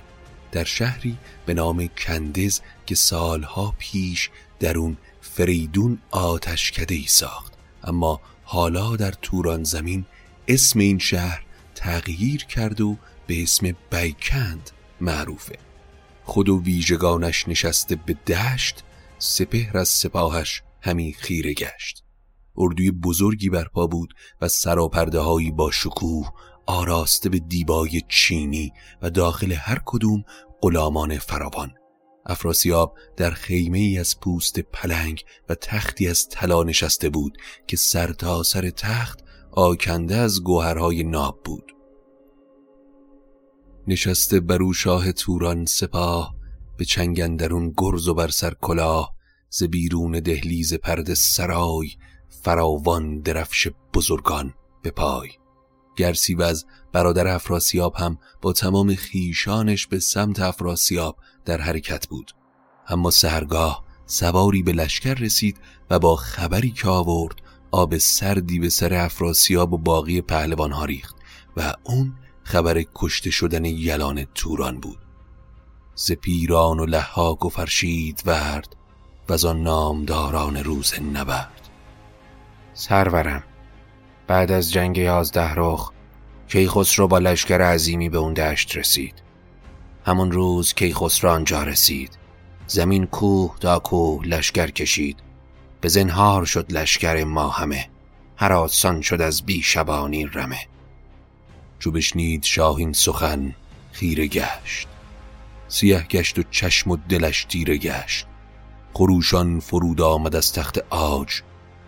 در 0.52 0.64
شهری 0.64 1.16
به 1.46 1.54
نام 1.54 1.86
کندز 1.86 2.60
که 2.86 2.94
سالها 2.94 3.74
پیش 3.78 4.30
در 4.60 4.78
اون 4.78 4.96
فریدون 5.20 5.98
آتشکده 6.10 6.94
ای 6.94 7.06
ساخت. 7.06 7.52
اما 7.84 8.20
حالا 8.44 8.96
در 8.96 9.12
توران 9.12 9.64
زمین 9.64 10.04
اسم 10.48 10.78
این 10.78 10.98
شهر 10.98 11.42
تغییر 11.74 12.44
کرد 12.44 12.80
و 12.80 12.96
به 13.26 13.42
اسم 13.42 13.76
بیکند 13.90 14.70
معروفه. 15.00 15.58
خود 16.24 16.48
و 16.48 16.62
ویژگانش 16.62 17.48
نشسته 17.48 17.96
به 17.96 18.12
دشت 18.14 18.84
سپهر 19.18 19.78
از 19.78 19.88
سپاهش 19.88 20.62
همی 20.80 21.12
خیره 21.12 21.54
گشت. 21.54 22.05
اردوی 22.58 22.90
بزرگی 22.90 23.50
برپا 23.50 23.86
بود 23.86 24.14
و 24.40 24.48
سراپرده 24.48 25.20
هایی 25.20 25.50
با 25.50 25.70
شکوه 25.70 26.30
آراسته 26.66 27.28
به 27.28 27.38
دیبای 27.38 28.02
چینی 28.08 28.72
و 29.02 29.10
داخل 29.10 29.52
هر 29.52 29.82
کدوم 29.84 30.24
غلامان 30.62 31.18
فراوان. 31.18 31.74
افراسیاب 32.26 32.98
در 33.16 33.30
خیمه 33.30 33.78
ای 33.78 33.98
از 33.98 34.20
پوست 34.20 34.60
پلنگ 34.60 35.24
و 35.48 35.54
تختی 35.54 36.08
از 36.08 36.28
طلا 36.28 36.62
نشسته 36.62 37.08
بود 37.08 37.38
که 37.66 37.76
سر 37.76 38.12
تا 38.12 38.42
سر 38.42 38.70
تخت 38.70 39.20
آکنده 39.52 40.16
از 40.16 40.42
گوهرهای 40.42 41.04
ناب 41.04 41.40
بود. 41.44 41.72
نشسته 43.88 44.40
برو 44.40 44.72
شاه 44.72 45.12
توران 45.12 45.64
سپاه 45.64 46.36
به 46.76 46.84
چنگندرون 46.84 47.72
گرز 47.76 48.08
و 48.08 48.14
بر 48.14 48.28
سر 48.28 48.54
کلاه 48.60 49.14
ز 49.50 49.62
بیرون 49.62 50.20
دهلیز 50.20 50.74
پرد 50.74 51.14
سرای 51.14 51.88
فراوان 52.42 53.20
درفش 53.20 53.68
بزرگان 53.94 54.54
به 54.82 54.90
پای. 54.90 55.30
گرسیوز 55.96 56.64
برادر 56.92 57.28
افراسیاب 57.28 57.94
هم 57.96 58.18
با 58.42 58.52
تمام 58.52 58.94
خیشانش 58.94 59.86
به 59.86 59.98
سمت 59.98 60.40
افراسیاب 60.40 61.16
در 61.44 61.60
حرکت 61.60 62.08
بود. 62.08 62.32
اما 62.88 63.10
سهرگاه 63.10 63.84
سواری 64.06 64.62
به 64.62 64.72
لشکر 64.72 65.14
رسید 65.14 65.58
و 65.90 65.98
با 65.98 66.16
خبری 66.16 66.70
که 66.70 66.88
آورد 66.88 67.42
آب 67.70 67.98
سردی 67.98 68.58
به 68.58 68.68
سر 68.68 68.94
افراسیاب 68.94 69.72
و 69.72 69.78
باقی 69.78 70.20
پهلوان 70.20 70.72
ها 70.72 70.84
ریخت 70.84 71.16
و 71.56 71.74
اون 71.84 72.14
خبر 72.42 72.84
کشته 72.94 73.30
شدن 73.30 73.64
یلان 73.64 74.26
توران 74.34 74.80
بود. 74.80 74.98
ز 75.94 76.12
پیران 76.12 76.80
و 76.80 76.86
لحاک 76.86 77.44
و 77.44 77.48
فرشید 77.48 78.22
ورد 78.26 78.76
و 79.28 79.32
از 79.32 79.44
آن 79.44 79.62
نامداران 79.62 80.56
روز 80.56 80.94
نبرد. 81.14 81.65
سرورم. 82.78 83.42
بعد 84.26 84.52
از 84.52 84.72
جنگ 84.72 84.98
یازده 84.98 85.54
رخ 85.54 85.92
کیخسرو 86.48 87.08
با 87.08 87.18
لشکر 87.18 87.60
عظیمی 87.60 88.08
به 88.08 88.18
اون 88.18 88.34
دشت 88.34 88.76
رسید. 88.76 89.14
همون 90.06 90.32
روز 90.32 90.74
کیخسرو 90.74 91.30
آنجا 91.30 91.62
رسید. 91.62 92.18
زمین 92.66 93.06
کوه 93.06 93.56
دا 93.60 93.78
کوه 93.78 94.26
لشکر 94.26 94.70
کشید. 94.70 95.16
به 95.80 95.88
زنهار 95.88 96.44
شد 96.44 96.72
لشکر 96.72 97.24
ما 97.24 97.48
همه 97.48 97.88
هر 98.36 98.52
آسان 98.52 99.00
شد 99.00 99.20
از 99.20 99.42
بی 99.42 99.62
شبانی 99.62 100.26
رمه. 100.26 100.66
چو 101.78 101.90
بشنید 101.90 102.42
شاهین 102.42 102.92
سخن 102.92 103.54
خیره 103.92 104.26
گشت. 104.26 104.88
سیه 105.68 106.06
گشت 106.10 106.38
و 106.38 106.42
چشم 106.50 106.90
و 106.90 106.96
دلش 107.08 107.44
تیره 107.44 107.76
گشت. 107.76 108.26
خروشان 108.94 109.60
فرود 109.60 110.00
آمد 110.00 110.36
از 110.36 110.52
تخت 110.52 110.78
آج 110.90 111.42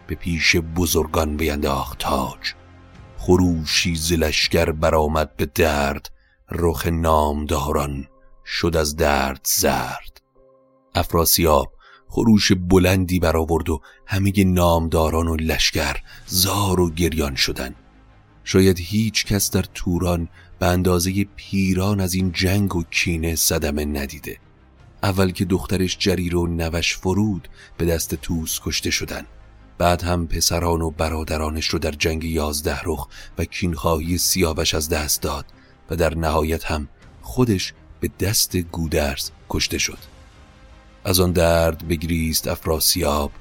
به 0.08 0.14
پیش 0.14 0.56
بزرگان 0.56 1.36
بینداخت 1.36 1.98
تاج. 1.98 2.54
خروشی 3.18 3.96
ز 3.96 4.12
لشکر 4.12 4.70
برآمد 4.70 5.36
به 5.36 5.46
درد 5.46 6.10
رخ 6.50 6.86
نامداران 6.86 8.08
شد 8.44 8.76
از 8.76 8.96
درد 8.96 9.40
زرد. 9.44 10.20
افراسیاب 10.94 11.72
خروش 12.08 12.52
بلندی 12.52 13.18
برآورد 13.18 13.70
و 13.70 13.80
همه 14.06 14.44
نامداران 14.44 15.28
و 15.28 15.36
لشکر 15.36 15.96
زار 16.26 16.80
و 16.80 16.90
گریان 16.90 17.34
شدن 17.34 17.74
شاید 18.44 18.78
هیچ 18.80 19.26
کس 19.26 19.50
در 19.50 19.64
توران 19.74 20.28
به 20.58 20.66
اندازه 20.66 21.24
پیران 21.36 22.00
از 22.00 22.14
این 22.14 22.32
جنگ 22.32 22.76
و 22.76 22.82
کینه 22.90 23.34
صدمه 23.34 23.84
ندیده. 23.84 24.38
اول 25.02 25.30
که 25.30 25.44
دخترش 25.44 25.98
جریر 25.98 26.36
و 26.36 26.46
نوش 26.46 26.96
فرود 26.96 27.48
به 27.78 27.86
دست 27.86 28.14
توس 28.14 28.60
کشته 28.64 28.90
شدن 28.90 29.26
بعد 29.78 30.02
هم 30.02 30.26
پسران 30.26 30.82
و 30.82 30.90
برادرانش 30.90 31.66
رو 31.66 31.78
در 31.78 31.90
جنگ 31.90 32.25
یازده 32.25 32.80
رخ 32.85 33.08
و 33.38 33.44
کینخواهی 33.44 34.18
سیاوش 34.18 34.75
از 34.75 34.88
دست 34.88 35.23
داد 35.23 35.47
و 35.90 35.97
در 35.97 36.14
نهایت 36.14 36.64
هم 36.64 36.88
خودش 37.23 37.75
به 38.00 38.11
دست 38.20 38.56
گودرز 38.56 39.30
کشته 39.49 39.78
شد. 39.78 39.99
از 41.04 41.20
آن 41.20 41.32
درد 41.32 41.88
بگریست 41.88 42.49
افراسیاب 42.49 43.32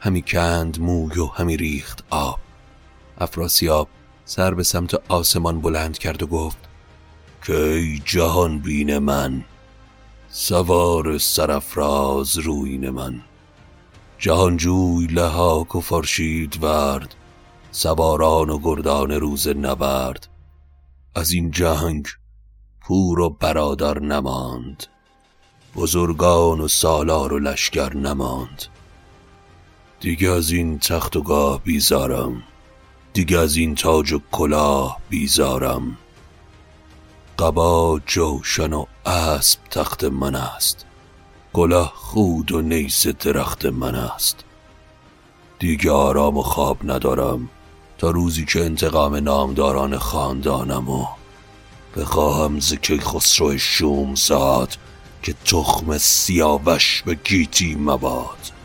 همی 0.00 0.22
کند 0.22 0.80
موی 0.80 1.18
و 1.18 1.26
همی 1.26 1.56
ریخت 1.56 2.04
آب. 2.10 2.38
افراسیاب 3.18 3.88
سر 4.24 4.54
به 4.54 4.62
سمت 4.62 4.94
آسمان 5.08 5.60
بلند 5.60 5.98
کرد 5.98 6.22
و 6.22 6.26
گفت 6.26 6.58
که 7.46 7.56
ای 7.56 8.02
جهان 8.04 8.58
بین 8.58 8.98
من؟ 8.98 9.44
سوار 10.28 11.18
سرفراز 11.18 12.38
روین 12.38 12.90
من. 12.90 13.22
جهانجوی 14.18 15.06
لحاک 15.06 15.74
و 15.74 15.80
فرشید 15.80 16.62
ورد 16.62 17.14
سواران 17.70 18.50
و 18.50 18.58
گردان 18.58 19.10
روز 19.10 19.48
نبرد. 19.48 20.28
از 21.14 21.32
این 21.32 21.50
جنگ 21.50 22.06
پور 22.80 23.20
و 23.20 23.30
برادر 23.30 23.98
نماند 23.98 24.86
بزرگان 25.74 26.60
و 26.60 26.68
سالار 26.68 27.32
و 27.32 27.38
لشکر 27.38 27.96
نماند. 27.96 28.62
دیگه 30.00 30.30
از 30.30 30.50
این 30.50 30.78
تخت 30.78 31.16
و 31.16 31.22
گاه 31.22 31.62
بیزارم 31.62 32.42
دیگه 33.12 33.38
از 33.38 33.56
این 33.56 33.74
تاج 33.74 34.12
و 34.12 34.20
کلاه 34.32 35.00
بیزارم. 35.08 35.98
قبا 37.38 38.00
جوشن 38.06 38.72
و 38.72 38.84
اسب 39.06 39.60
تخت 39.70 40.04
من 40.04 40.34
است. 40.34 40.85
کلاه 41.56 41.92
خود 41.96 42.52
و 42.52 42.62
نیس 42.62 43.06
درخت 43.06 43.66
من 43.66 43.94
است. 43.94 44.44
دیگه 45.58 45.90
آرام 45.90 46.36
و 46.36 46.42
خواب 46.42 46.76
ندارم 46.84 47.48
تا 47.98 48.10
روزی 48.10 48.44
که 48.44 48.64
انتقام 48.64 49.14
نامداران 49.14 49.98
خاندانم 49.98 50.88
و 50.88 51.06
بخواهم 51.96 52.60
ز 52.60 52.74
خسرو 53.00 53.58
شوم 53.58 54.14
زاد 54.14 54.76
که 55.22 55.34
تخم 55.44 55.98
سیاوش 55.98 57.02
به 57.06 57.14
گیتی 57.14 57.74
مباد. 57.74 58.55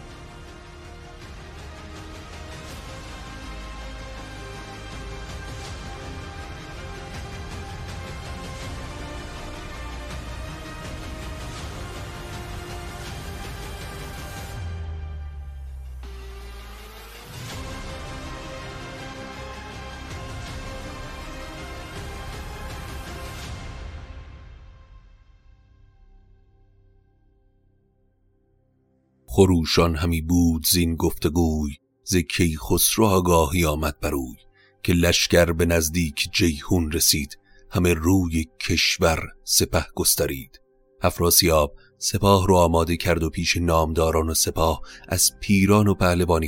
خروشان 29.42 29.96
همی 29.96 30.22
بود 30.22 30.66
زین 30.68 30.96
گفتگوی 30.96 31.72
ز 32.04 32.16
کیخسرو 32.16 33.06
آگاهی 33.06 33.66
آمد 33.66 34.00
بروی 34.00 34.38
که 34.84 34.94
لشکر 34.94 35.52
به 35.52 35.66
نزدیک 35.66 36.30
جیهون 36.32 36.92
رسید 36.92 37.38
همه 37.70 37.94
روی 37.94 38.46
کشور 38.60 39.20
سپه 39.44 39.86
گسترید. 39.96 40.62
افراسیاب 41.02 41.76
سپاه 41.98 42.48
رو 42.48 42.56
آماده 42.56 42.98
کرد 42.98 43.24
و 43.24 43.30
پیش 43.30 43.58
نامداران 43.58 44.30
و 44.30 44.34
سپاه 44.34 44.82
از 45.08 45.32
پیران 45.40 45.88
و 45.88 45.96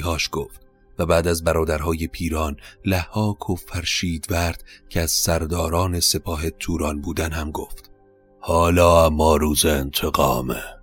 هاش 0.04 0.30
گفت 0.32 0.62
و 1.00 1.06
بعد 1.06 1.28
از 1.28 1.44
برادرهای 1.44 2.08
پیران 2.08 2.56
لحاک 2.86 3.50
و 3.50 3.56
فرشید 3.56 4.28
ورد 4.30 4.64
که 4.90 5.02
از 5.02 5.12
سرداران 5.12 6.00
سپاه 6.00 6.50
توران 6.50 7.02
بودن 7.02 7.32
هم 7.32 7.52
گفت. 7.52 7.92
حالا 8.40 9.06
اما 9.06 9.36
روز 9.36 9.66
انتقامه. 9.66 10.83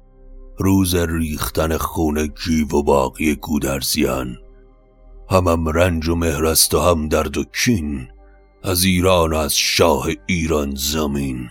روز 0.61 0.95
ریختن 0.95 1.77
خون 1.77 2.35
جیو 2.45 2.69
و 2.69 2.83
باقی 2.83 3.35
گودرزیان 3.35 4.37
همم 5.31 5.69
رنج 5.69 6.09
و 6.09 6.15
مهرست 6.15 6.75
و 6.75 6.81
هم 6.81 7.09
درد 7.09 7.37
و 7.37 7.45
کین. 7.45 8.09
از 8.63 8.85
ایران 8.85 9.33
و 9.33 9.37
از 9.37 9.55
شاه 9.55 10.07
ایران 10.27 10.75
زمین. 10.75 11.51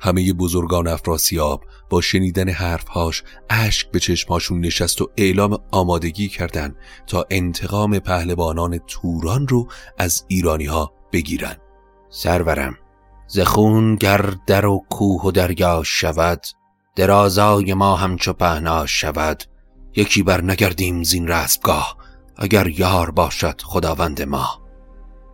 همه 0.00 0.32
بزرگان 0.32 0.88
افراسیاب 0.88 1.64
با 1.90 2.00
شنیدن 2.00 2.48
حرفهاش 2.48 3.22
اشک 3.50 3.90
به 3.90 4.00
چشمهاشون 4.00 4.60
نشست 4.60 5.02
و 5.02 5.10
اعلام 5.16 5.58
آمادگی 5.70 6.28
کردند 6.28 6.76
تا 7.06 7.26
انتقام 7.30 7.98
پهلوانان 7.98 8.78
توران 8.78 9.48
رو 9.48 9.68
از 9.98 10.24
ایرانی 10.28 10.66
ها 10.66 10.92
بگیرن. 11.12 11.56
سرورم 12.10 12.78
زخون 13.26 13.96
گر 13.96 14.34
در 14.46 14.66
و 14.66 14.84
کوه 14.90 15.22
و 15.22 15.30
دریا 15.30 15.82
شود 15.84 16.42
درازای 16.96 17.74
ما 17.74 17.96
همچو 17.96 18.32
پهناش 18.32 19.00
شود. 19.00 19.42
یکی 19.96 20.22
بر 20.22 20.42
نگردیم 20.42 21.02
زین 21.02 21.28
رسبگاه 21.28 21.96
اگر 22.36 22.66
یار 22.66 23.10
باشد 23.10 23.60
خداوند 23.60 24.22
ما. 24.22 24.60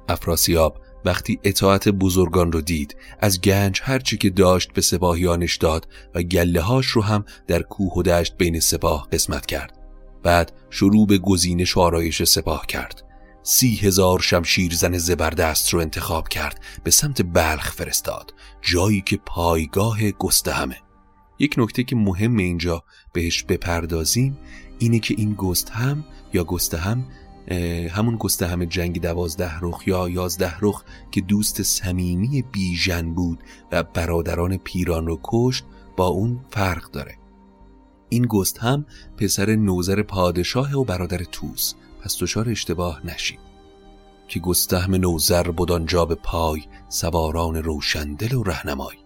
افراسیاب 0.08 0.80
وقتی 1.04 1.40
اطاعت 1.44 1.88
بزرگان 1.88 2.52
رو 2.52 2.60
دید 2.60 2.96
از 3.20 3.40
گنج 3.40 3.80
هرچی 3.84 4.18
که 4.18 4.30
داشت 4.30 4.72
به 4.72 4.80
سپاهیانش 4.80 5.56
داد 5.56 5.88
و 6.14 6.22
گله 6.22 6.60
هاش 6.60 6.86
رو 6.86 7.02
هم 7.02 7.24
در 7.46 7.62
کوه 7.62 7.92
و 7.92 8.02
دشت 8.02 8.36
بین 8.36 8.60
سپاه 8.60 9.08
قسمت 9.12 9.46
کرد. 9.46 9.78
بعد 10.22 10.52
شروع 10.70 11.06
به 11.06 11.18
گزینش 11.18 11.76
و 11.76 11.80
آرایش 11.80 12.22
سپاه 12.22 12.66
کرد. 12.66 13.02
سی 13.42 13.76
هزار 13.76 14.20
شمشیر 14.20 14.74
زن 14.74 14.98
زبردست 14.98 15.74
رو 15.74 15.80
انتخاب 15.80 16.28
کرد 16.28 16.60
به 16.84 16.90
سمت 16.90 17.22
بلخ 17.22 17.72
فرستاد 17.72 18.34
جایی 18.62 19.00
که 19.00 19.16
پایگاه 19.26 19.98
همه 20.54 20.76
یک 21.38 21.54
نکته 21.58 21.84
که 21.84 21.96
مهم 21.96 22.36
اینجا 22.36 22.84
بهش 23.12 23.42
بپردازیم 23.42 24.38
اینه 24.78 24.98
که 24.98 25.14
این 25.18 25.34
گست 25.34 25.70
هم 25.70 26.04
یا 26.32 26.44
گست 26.44 26.74
هم 26.74 27.04
همون 27.90 28.16
گسته 28.16 28.46
همه 28.46 28.66
جنگ 28.66 29.00
دوازده 29.00 29.58
رخ 29.60 29.82
یا 29.86 30.08
یازده 30.08 30.54
رخ 30.60 30.84
که 31.10 31.20
دوست 31.20 31.62
صمیمی 31.62 32.44
بیژن 32.52 33.14
بود 33.14 33.44
و 33.72 33.82
برادران 33.82 34.56
پیران 34.56 35.06
رو 35.06 35.20
کشت 35.22 35.64
با 35.96 36.06
اون 36.06 36.40
فرق 36.50 36.90
داره. 36.90 37.18
این 38.08 38.26
گست 38.26 38.58
هم 38.58 38.86
پسر 39.16 39.56
نوزر 39.56 40.02
پادشاه 40.02 40.74
و 40.74 40.84
برادر 40.84 41.18
توس 41.32 41.74
پس 42.00 42.16
دچار 42.20 42.48
اشتباه 42.48 43.06
نشید. 43.06 43.38
که 44.28 44.40
گستهم 44.40 44.94
نوزر 44.94 45.50
بود 45.50 45.72
آنجا 45.72 46.04
به 46.04 46.14
پای 46.14 46.62
سواران 46.88 47.56
روشندل 47.56 48.34
و 48.34 48.42
رهنمای. 48.42 49.05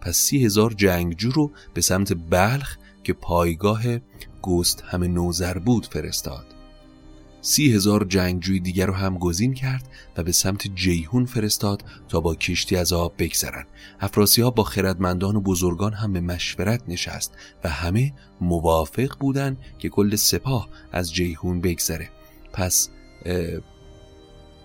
پس 0.00 0.16
سی 0.16 0.44
هزار 0.44 0.72
جنگجو 0.72 1.30
رو 1.30 1.50
به 1.74 1.80
سمت 1.80 2.12
بلخ 2.30 2.76
که 3.04 3.12
پایگاه 3.12 3.82
گست 4.42 4.84
همه 4.86 5.08
نوزر 5.08 5.58
بود 5.58 5.86
فرستاد. 5.86 6.46
سی 7.40 7.72
هزار 7.72 8.04
جنگجوی 8.04 8.60
دیگر 8.60 8.86
رو 8.86 8.94
هم 8.94 9.18
گزین 9.18 9.54
کرد 9.54 9.88
و 10.16 10.22
به 10.22 10.32
سمت 10.32 10.74
جیهون 10.74 11.26
فرستاد 11.26 11.84
تا 12.08 12.20
با 12.20 12.34
کشتی 12.34 12.76
از 12.76 12.92
آب 12.92 13.14
بگذرن. 13.18 13.64
افراسیاب 14.00 14.54
با 14.54 14.64
خردمندان 14.64 15.36
و 15.36 15.40
بزرگان 15.40 15.92
هم 15.92 16.12
به 16.12 16.20
مشورت 16.20 16.82
نشست 16.88 17.34
و 17.64 17.68
همه 17.68 18.12
موافق 18.40 19.18
بودن 19.20 19.56
که 19.78 19.88
کل 19.88 20.16
سپاه 20.16 20.68
از 20.92 21.14
جیهون 21.14 21.60
بگذره. 21.60 22.10
پس 22.52 22.88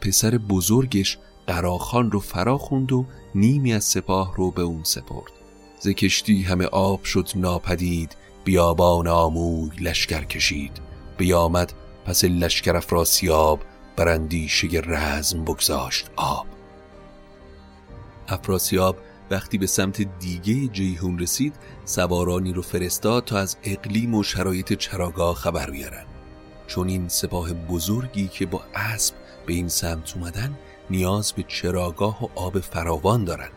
پسر 0.01 0.37
بزرگش 0.37 1.17
قراخان 1.47 2.11
رو 2.11 2.19
فرا 2.19 2.57
خوند 2.57 2.91
و 2.91 3.05
نیمی 3.35 3.73
از 3.73 3.83
سپاه 3.83 4.33
رو 4.37 4.51
به 4.51 4.61
اون 4.61 4.83
سپرد. 4.83 5.31
ز 5.79 5.87
کشتی 5.87 6.41
همه 6.41 6.65
آب 6.65 7.03
شد 7.03 7.29
ناپدید 7.35 8.15
بیابان 8.43 9.07
آموی 9.07 9.71
لشکر 9.79 10.23
کشید. 10.23 10.81
بیامد 11.17 11.73
پس 12.05 12.23
لشکر 12.23 12.75
افراسیاب 12.75 13.59
برندیشه 13.95 14.67
رزم 14.67 15.43
بگذاشت 15.43 16.09
آب. 16.15 16.47
افراسیاب 18.27 18.97
وقتی 19.31 19.57
به 19.57 19.67
سمت 19.67 20.19
دیگه 20.19 20.67
جیهون 20.67 21.19
رسید 21.19 21.55
سوارانی 21.85 22.53
رو 22.53 22.61
فرستاد 22.61 23.25
تا 23.25 23.37
از 23.37 23.57
اقلیم 23.63 24.15
و 24.15 24.23
شرایط 24.23 24.73
چراگاه 24.73 25.35
خبر 25.35 25.69
بیارن. 25.69 26.05
چون 26.67 26.87
این 26.87 27.07
سپاه 27.07 27.53
بزرگی 27.53 28.27
که 28.27 28.45
با 28.45 28.61
اسب 28.75 29.15
به 29.45 29.53
این 29.53 29.67
سمت 29.67 30.17
اومدن 30.17 30.57
نیاز 30.89 31.33
به 31.33 31.43
چراگاه 31.47 32.23
و 32.23 32.27
آب 32.35 32.59
فراوان 32.59 33.25
دارن 33.25 33.49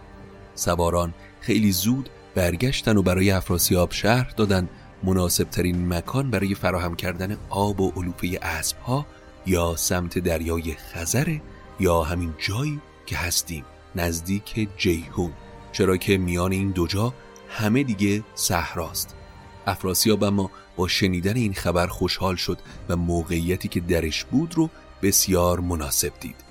سواران 0.54 1.14
خیلی 1.40 1.72
زود 1.72 2.08
برگشتن 2.34 2.96
و 2.96 3.02
برای 3.02 3.30
افراسیاب 3.30 3.92
شهر 3.92 4.30
دادن 4.36 4.68
مناسب 5.02 5.44
ترین 5.44 5.88
مکان 5.94 6.30
برای 6.30 6.54
فراهم 6.54 6.96
کردن 6.96 7.36
آب 7.50 7.80
و 7.80 7.92
علوفه 7.96 8.38
اسب 8.42 8.78
ها 8.78 9.06
یا 9.46 9.76
سمت 9.76 10.18
دریای 10.18 10.74
خزره 10.74 11.42
یا 11.80 12.02
همین 12.02 12.34
جایی 12.38 12.80
که 13.06 13.16
هستیم 13.16 13.64
نزدیک 13.96 14.68
جیهون. 14.76 15.32
چرا 15.72 15.96
که 15.96 16.18
میان 16.18 16.52
این 16.52 16.70
دو 16.70 16.86
جا 16.86 17.14
همه 17.48 17.82
دیگه 17.82 18.24
صحراست. 18.34 19.14
افراسیاب 19.66 20.24
اما 20.24 20.50
با 20.76 20.88
شنیدن 20.88 21.36
این 21.36 21.54
خبر 21.54 21.86
خوشحال 21.86 22.36
شد 22.36 22.58
و 22.88 22.96
موقعیتی 22.96 23.68
که 23.68 23.80
درش 23.80 24.24
بود 24.24 24.54
رو 24.54 24.70
بسیار 25.02 25.60
مناسب 25.60 26.12
دید. 26.20 26.45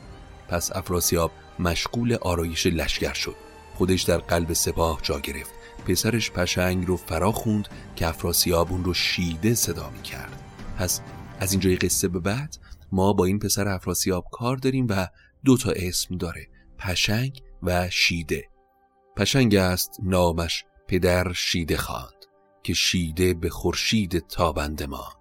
پس 0.47 0.71
افراسیاب 0.75 1.31
مشغول 1.59 2.13
آرایش 2.13 2.65
لشکر 2.65 3.13
شد. 3.13 3.35
خودش 3.75 4.01
در 4.01 4.17
قلب 4.17 4.53
سپاه 4.53 4.99
جا 5.01 5.19
گرفت. 5.19 5.51
پسرش 5.87 6.31
پشنگ 6.31 6.87
رو 6.87 6.97
فرا 6.97 7.31
خوند 7.31 7.67
که 7.95 8.07
افراسیاب 8.07 8.71
اون 8.71 8.83
رو 8.83 8.93
شیده 8.93 9.53
صدا 9.53 9.89
می 9.89 10.01
کرد. 10.01 10.41
پس 10.77 11.01
از 11.39 11.51
اینجای 11.51 11.75
قصه 11.75 12.07
به 12.07 12.19
بعد 12.19 12.57
ما 12.91 13.13
با 13.13 13.25
این 13.25 13.39
پسر 13.39 13.67
افراسیاب 13.67 14.25
کار 14.31 14.57
داریم 14.57 14.87
و 14.89 15.07
دو 15.45 15.57
تا 15.57 15.71
اسم 15.71 16.17
داره. 16.17 16.47
پشنگ 16.79 17.39
و 17.63 17.89
شیده. 17.89 18.49
پشنگ 19.17 19.55
است 19.55 19.97
نامش 20.03 20.65
پدر 20.87 21.33
شیده 21.33 21.77
خواند 21.77 22.25
که 22.63 22.73
شیده 22.73 23.33
به 23.33 23.49
خورشید 23.49 24.27
تابنده 24.27 24.85
ماند. 24.85 25.15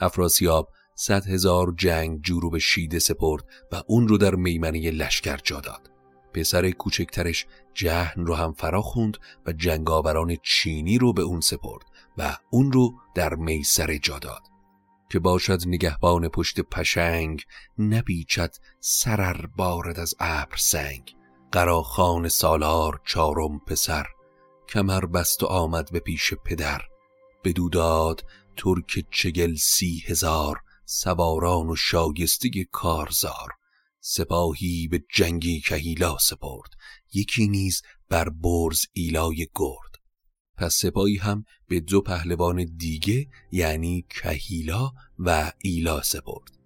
افراسیاب 0.00 0.68
صد 0.98 1.26
هزار 1.26 1.74
جنگ 1.76 2.30
رو 2.30 2.50
به 2.50 2.58
شیده 2.58 2.98
سپرد 2.98 3.44
و 3.72 3.82
اون 3.86 4.08
رو 4.08 4.18
در 4.18 4.34
میمنه 4.34 4.90
لشکر 4.90 5.36
جا 5.36 5.60
داد. 5.60 5.90
پسر 6.34 6.70
کوچکترش 6.70 7.46
جهن 7.74 8.26
رو 8.26 8.34
هم 8.34 8.52
فرا 8.52 8.82
خوند 8.82 9.16
و 9.46 9.52
جنگاوران 9.52 10.36
چینی 10.42 10.98
رو 10.98 11.12
به 11.12 11.22
اون 11.22 11.40
سپرد 11.40 11.84
و 12.18 12.36
اون 12.50 12.72
رو 12.72 12.94
در 13.14 13.34
میسر 13.34 13.96
جا 13.96 14.18
داد. 14.18 14.42
که 15.10 15.18
باشد 15.18 15.62
نگهبان 15.66 16.28
پشت 16.28 16.60
پشنگ 16.60 17.42
نبیچد 17.78 18.56
سرر 18.80 19.46
بارد 19.46 19.98
از 19.98 20.14
ابر 20.20 20.56
سنگ. 20.56 21.14
قراخان 21.52 22.28
سالار 22.28 23.00
چارم 23.04 23.58
پسر 23.58 24.06
کمر 24.68 25.06
بست 25.06 25.42
و 25.42 25.46
آمد 25.46 25.92
به 25.92 26.00
پیش 26.00 26.34
پدر. 26.44 26.82
بدو 27.44 27.68
داد 27.68 28.24
ترک 28.56 29.04
چگل 29.10 29.54
سی 29.54 30.04
هزار 30.06 30.60
سواران 30.88 31.68
و 31.68 31.76
شایسته 31.76 32.50
کارزار 32.72 33.48
سپاهی 34.00 34.88
به 34.88 35.04
جنگی 35.14 35.60
کهیلا 35.60 36.18
سپرد 36.18 36.70
یکی 37.14 37.48
نیز 37.48 37.82
بر 38.08 38.28
برز 38.28 38.86
ایلای 38.92 39.48
گرد. 39.54 40.02
پس 40.56 40.74
سپاهی 40.74 41.16
هم 41.16 41.44
به 41.68 41.80
دو 41.80 42.00
پهلوان 42.00 42.64
دیگه 42.76 43.26
یعنی 43.52 44.06
کهیلا 44.10 44.90
و 45.18 45.52
ایلا 45.62 46.02
سپرد. 46.02 46.58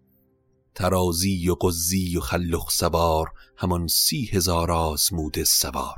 ترازی 0.74 1.48
و 1.48 1.54
قزی 1.54 2.16
و 2.16 2.20
خلخ 2.20 2.70
سوار 2.70 3.26
همان 3.56 3.86
سی 3.86 4.24
هزار 4.32 4.70
آزمود 4.70 5.44
سوار. 5.44 5.96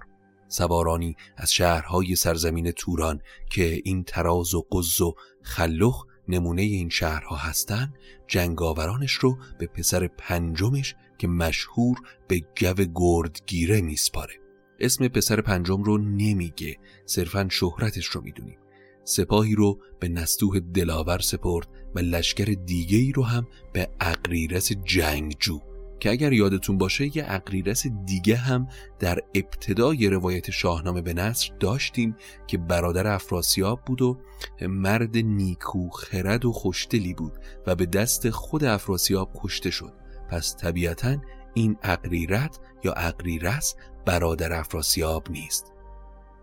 سوارانی 0.49 1.17
از 1.37 1.53
شهرهای 1.53 2.17
سرزمین 2.17 2.71
توران 2.71 3.21
که 3.51 3.81
این 3.85 4.05
تراز 4.05 4.55
و 4.55 4.67
قز 4.73 5.01
و 5.01 5.15
خلخ 5.43 6.05
نمونه 6.33 6.63
این 6.63 6.89
شهرها 6.89 7.37
هستند 7.37 7.95
جنگاورانش 8.27 9.13
رو 9.13 9.39
به 9.59 9.67
پسر 9.67 10.07
پنجمش 10.07 10.95
که 11.19 11.29
مشهور 11.29 11.97
به 12.29 12.41
گو 12.85 13.23
گردگیره 13.23 13.81
میسپاره. 13.81 14.35
اسم 14.81 15.09
پسر 15.09 15.41
پنجم 15.41 15.83
رو 15.83 15.99
نمیگه 15.99 16.77
صرفا 17.07 17.49
شهرتش 17.51 18.07
رو 18.07 18.21
می‌دونیم. 18.21 18.59
سپاهی 19.05 19.55
رو 19.55 19.79
به 20.01 20.09
نستوه 20.09 20.61
دلاور 20.61 21.19
سپرد 21.19 21.69
و 21.95 21.99
لشکر 21.99 22.45
دیگه 22.45 22.99
ای 22.99 23.13
رو 23.13 23.23
هم 23.23 23.47
به 23.73 23.89
اقریرس 24.01 24.73
جنگجو 24.73 25.61
که 26.03 26.11
اگر 26.11 26.33
یادتون 26.33 26.79
باشه 26.79 27.17
یه 27.17 27.25
اقریرس 27.29 27.87
دیگه 27.87 28.37
هم 28.37 28.69
در 28.99 29.19
ابتدای 29.35 30.09
روایت 30.09 30.51
شاهنامه 30.51 31.03
به 31.03 31.15
نصر 31.15 31.53
داشتیم 31.61 32.17
که 32.47 32.59
برادر 32.59 33.07
افراسیاب 33.07 33.85
بود 33.85 34.03
و 34.03 34.19
مرد 34.61 35.17
نیکو 35.17 35.91
خرد 35.91 36.45
و 36.45 36.53
خوشدلی 36.53 37.15
بود 37.15 37.33
و 37.67 37.75
به 37.75 37.87
دست 37.87 38.31
خود 38.31 38.65
افراسیاب 38.65 39.31
کشته 39.35 39.71
شد. 39.71 39.93
پس 40.31 40.57
طبیعتا 40.57 41.17
این 41.55 41.77
اقریرت 41.83 42.59
یا 42.85 42.93
اقریرس 42.93 43.75
برادر 44.07 44.53
افراسیاب 44.53 45.31
نیست. 45.31 45.73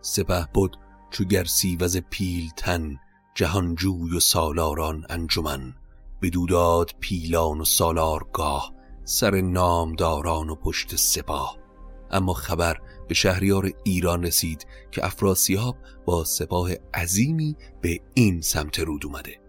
سپه 0.01 0.47
بود 0.53 0.77
چو 1.11 1.23
گرسیوز 1.23 1.97
پیلتن 1.97 2.99
جهانجوی 3.35 4.17
و 4.17 4.19
سالاران 4.19 5.05
انجمن. 5.09 5.75
بدوداد 6.21 6.91
پیلان 6.99 7.61
و 7.61 7.65
سالارگاه 7.65 8.78
سر 9.09 9.41
نامداران 9.41 10.49
و 10.49 10.55
پشت 10.55 10.95
سپاه. 10.95 11.57
اما 12.11 12.33
خبر 12.33 12.77
به 13.07 13.13
شهریار 13.13 13.71
ایران 13.83 14.23
رسید 14.23 14.65
که 14.91 15.05
افراسیاب 15.05 15.77
با 16.05 16.23
سپاه 16.23 16.71
عظیمی 16.93 17.55
به 17.81 17.99
این 18.13 18.41
سمت 18.41 18.79
رود 18.79 19.05
اومده. 19.05 19.39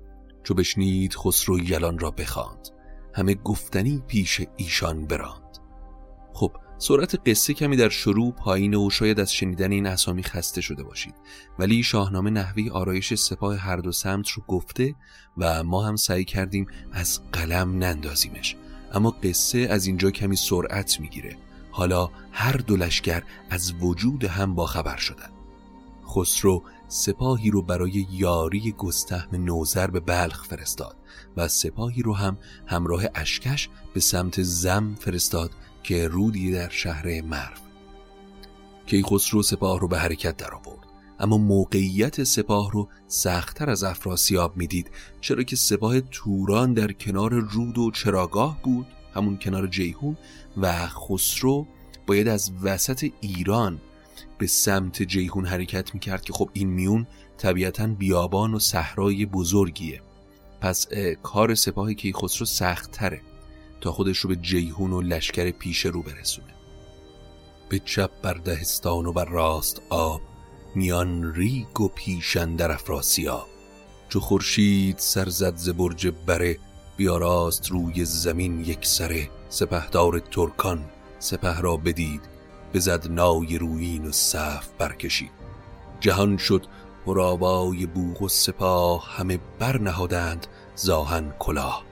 چو 0.42 0.54
بشنید 0.54 1.14
خسرو 1.14 1.58
یلان 1.58 1.98
را 1.98 2.10
بخواند. 2.10 2.68
همه 3.14 3.34
گفتنی 3.34 4.02
پیش 4.06 4.40
ایشان 4.56 5.06
براند. 5.06 5.58
خب 6.32 6.52
سرعت 6.78 7.28
قصه 7.28 7.54
کمی 7.54 7.76
در 7.76 7.88
شروع 7.88 8.32
پایین 8.32 8.74
و 8.74 8.90
شاید 8.90 9.20
از 9.20 9.32
شنیدن 9.32 9.72
این 9.72 9.86
اسامی 9.86 10.22
خسته 10.22 10.60
شده 10.60 10.82
باشید. 10.82 11.14
ولی 11.58 11.82
شاهنامه 11.82 12.30
نحوی 12.30 12.70
آرایش 12.70 13.14
سپاه 13.14 13.56
هر 13.56 13.76
دو 13.76 13.92
سمت 13.92 14.28
رو 14.28 14.42
گفته 14.48 14.94
و 15.38 15.64
ما 15.64 15.82
هم 15.82 15.96
سعی 15.96 16.24
کردیم 16.24 16.66
از 16.92 17.20
قلم 17.32 17.78
نندازیمش. 17.78 18.56
اما 18.92 19.10
قصه 19.10 19.58
از 19.58 19.86
اینجا 19.86 20.10
کمی 20.10 20.36
سرعت 20.36 21.00
می‌گیره. 21.00 21.36
حالا 21.70 22.10
هر 22.32 22.52
دو 22.52 22.76
لشکر 22.76 23.22
از 23.50 23.72
وجود 23.80 24.24
هم 24.24 24.54
با 24.54 24.66
خبر 24.66 24.96
شدن. 24.96 25.30
خسرو 26.08 26.62
سپاهی 26.88 27.50
رو 27.50 27.62
برای 27.62 28.06
یاری 28.10 28.72
گستهم 28.72 29.44
نوزر 29.44 29.86
به 29.86 30.00
بلخ 30.00 30.44
فرستاد 30.44 30.96
و 31.36 31.48
سپاهی 31.48 32.02
رو 32.02 32.14
هم 32.14 32.38
همراه 32.66 33.02
اشکش 33.14 33.68
به 33.94 34.00
سمت 34.00 34.42
زم 34.42 34.94
فرستاد 34.94 35.50
که 35.82 36.08
رودی 36.08 36.52
در 36.52 36.68
شهر 36.68 37.20
مرو. 37.20 37.56
خسرو 39.04 39.42
سپاه 39.42 39.80
رو 39.80 39.88
به 39.88 39.98
حرکت 39.98 40.36
در 40.36 40.54
آورد 40.54 40.89
اما 41.20 41.38
موقعیت 41.38 42.24
سپاه 42.24 42.70
رو 42.70 42.88
سختتر 43.08 43.70
از 43.70 43.84
افراسیاب 43.84 44.56
می‌دید 44.56 44.90
چرا 45.20 45.42
که 45.42 45.56
سپاه 45.56 46.00
توران 46.00 46.74
در 46.74 46.92
کنار 46.92 47.32
رود 47.32 47.78
و 47.78 47.90
چراگاه 47.90 48.62
بود 48.62 48.86
همون 49.14 49.38
کنار 49.38 49.66
جیهون 49.66 50.16
و 50.56 50.86
خسرو 50.86 51.66
باید 52.06 52.28
از 52.28 52.52
وسط 52.62 53.10
ایران 53.20 53.80
به 54.38 54.46
سمت 54.46 55.02
جیهون 55.02 55.46
حرکت 55.46 55.94
می‌کرد 55.94 56.22
که 56.22 56.32
خب 56.32 56.50
این 56.52 56.68
میون 56.68 57.06
طبیعتا 57.38 57.86
بیابان 57.86 58.54
و 58.54 58.58
صحرای 58.58 59.26
بزرگیه. 59.26 60.02
پس 60.60 60.88
کار 61.22 61.54
سپاه 61.54 61.94
کیخسرو 61.94 62.46
سخت 62.46 62.90
تره 62.90 63.20
تا 63.80 63.92
خودش 63.92 64.18
رو 64.18 64.28
به 64.28 64.36
جیهون 64.36 64.92
و 64.92 65.00
لشکر 65.00 65.50
پیش 65.50 65.86
رو 65.86 66.02
برسونه. 66.02 66.54
به 67.68 67.78
چپ 67.78 68.10
بر 68.22 68.34
دهستان 68.34 69.06
و 69.06 69.12
بر 69.12 69.24
راست 69.24 69.82
آب 69.90 70.20
میان 70.74 71.34
ریگ 71.34 71.80
و 71.80 71.88
پیشن 71.88 72.56
در 72.56 72.72
افراسیاب. 72.72 73.46
چو 74.08 74.20
خورشید 74.20 74.98
سرزد 74.98 75.56
ز 75.56 75.68
برج 75.68 76.08
بره 76.26 76.58
بیاراست 76.96 77.70
روی 77.70 78.04
زمین 78.04 78.60
یک 78.60 78.86
سره. 78.86 79.30
سپهدار 79.48 80.18
ترکان 80.18 80.84
سپه 81.18 81.60
را 81.60 81.76
بدید 81.76 82.20
بزد 82.74 83.10
نای 83.10 83.58
روین 83.58 84.06
و 84.06 84.12
صف 84.12 84.68
برکشید. 84.78 85.30
جهان 86.00 86.36
شد 86.36 86.66
پرآوای 87.06 87.86
بوغ 87.86 88.22
و 88.22 88.28
سپاه 88.28 89.16
همه 89.16 89.38
برنهادند 89.58 90.46
زاهن 90.76 91.32
کلاه. 91.38 91.84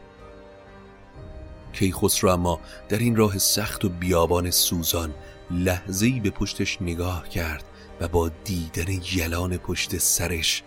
کیخسرو 1.72 2.30
اما 2.30 2.60
در 2.88 2.98
این 2.98 3.16
راه 3.16 3.38
سخت 3.38 3.84
و 3.84 3.88
بیابان 3.88 4.50
سوزان 4.50 5.14
لحظه‌ای 5.50 6.20
به 6.20 6.30
پشتش 6.30 6.82
نگاه 6.82 7.28
کرد. 7.28 7.64
و 8.00 8.08
با 8.08 8.30
دیدن 8.44 9.00
یلان 9.12 9.56
پشت 9.56 9.98
سرش 9.98 10.62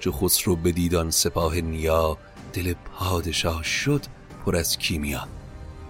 چو 0.00 0.12
خسرو 0.12 0.56
بدیدان 0.56 1.10
سپاه 1.10 1.60
نیا 1.60 2.18
دل 2.52 2.74
پادشاه 2.84 3.62
شد 3.62 4.04
پر 4.44 4.56
از 4.56 4.78
کیمیا. 4.78 5.28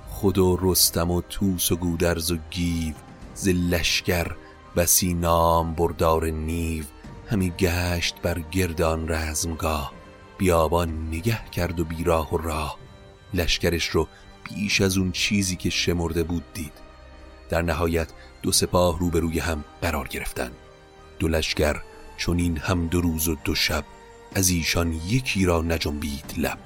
خود 0.08 0.38
و 0.38 0.58
رستم 0.62 1.10
و 1.10 1.20
توس 1.20 1.72
و 1.72 1.76
گودرز 1.76 2.30
و 2.30 2.38
گیو 2.50 2.94
ز 3.34 3.48
لشکر 3.48 4.36
بسی 4.76 5.14
نام 5.14 5.74
بردار 5.74 6.24
نیو. 6.24 6.84
همی 7.28 7.50
گشت 7.50 8.14
بر 8.22 8.38
گردان 8.38 9.08
رزمگاه 9.08 9.92
بیابان 10.38 11.08
نگه 11.08 11.50
کرد 11.50 11.80
و 11.80 11.84
بیراه 11.84 12.34
و 12.34 12.36
راه. 12.36 12.78
لشکرش 13.34 13.88
رو 13.88 14.08
بیش 14.44 14.80
از 14.80 14.98
اون 14.98 15.12
چیزی 15.12 15.56
که 15.56 15.70
شمرده 15.70 16.22
بود 16.22 16.44
دید. 16.54 16.72
در 17.48 17.62
نهایت 17.62 18.08
دو 18.42 18.52
سپاه 18.52 18.98
روبروی 18.98 19.38
هم 19.38 19.64
قرار 19.82 20.08
گرفتن 20.08 20.50
دو 21.18 21.28
لشکر 21.28 21.80
چون 22.16 22.38
این 22.38 22.56
هم 22.56 22.86
دو 22.86 23.00
روز 23.00 23.28
و 23.28 23.34
دو 23.44 23.54
شب 23.54 23.84
از 24.34 24.50
ایشان 24.50 24.92
یکی 24.92 25.44
را 25.44 25.62
نجنبید 25.62 26.34
لب. 26.36 26.58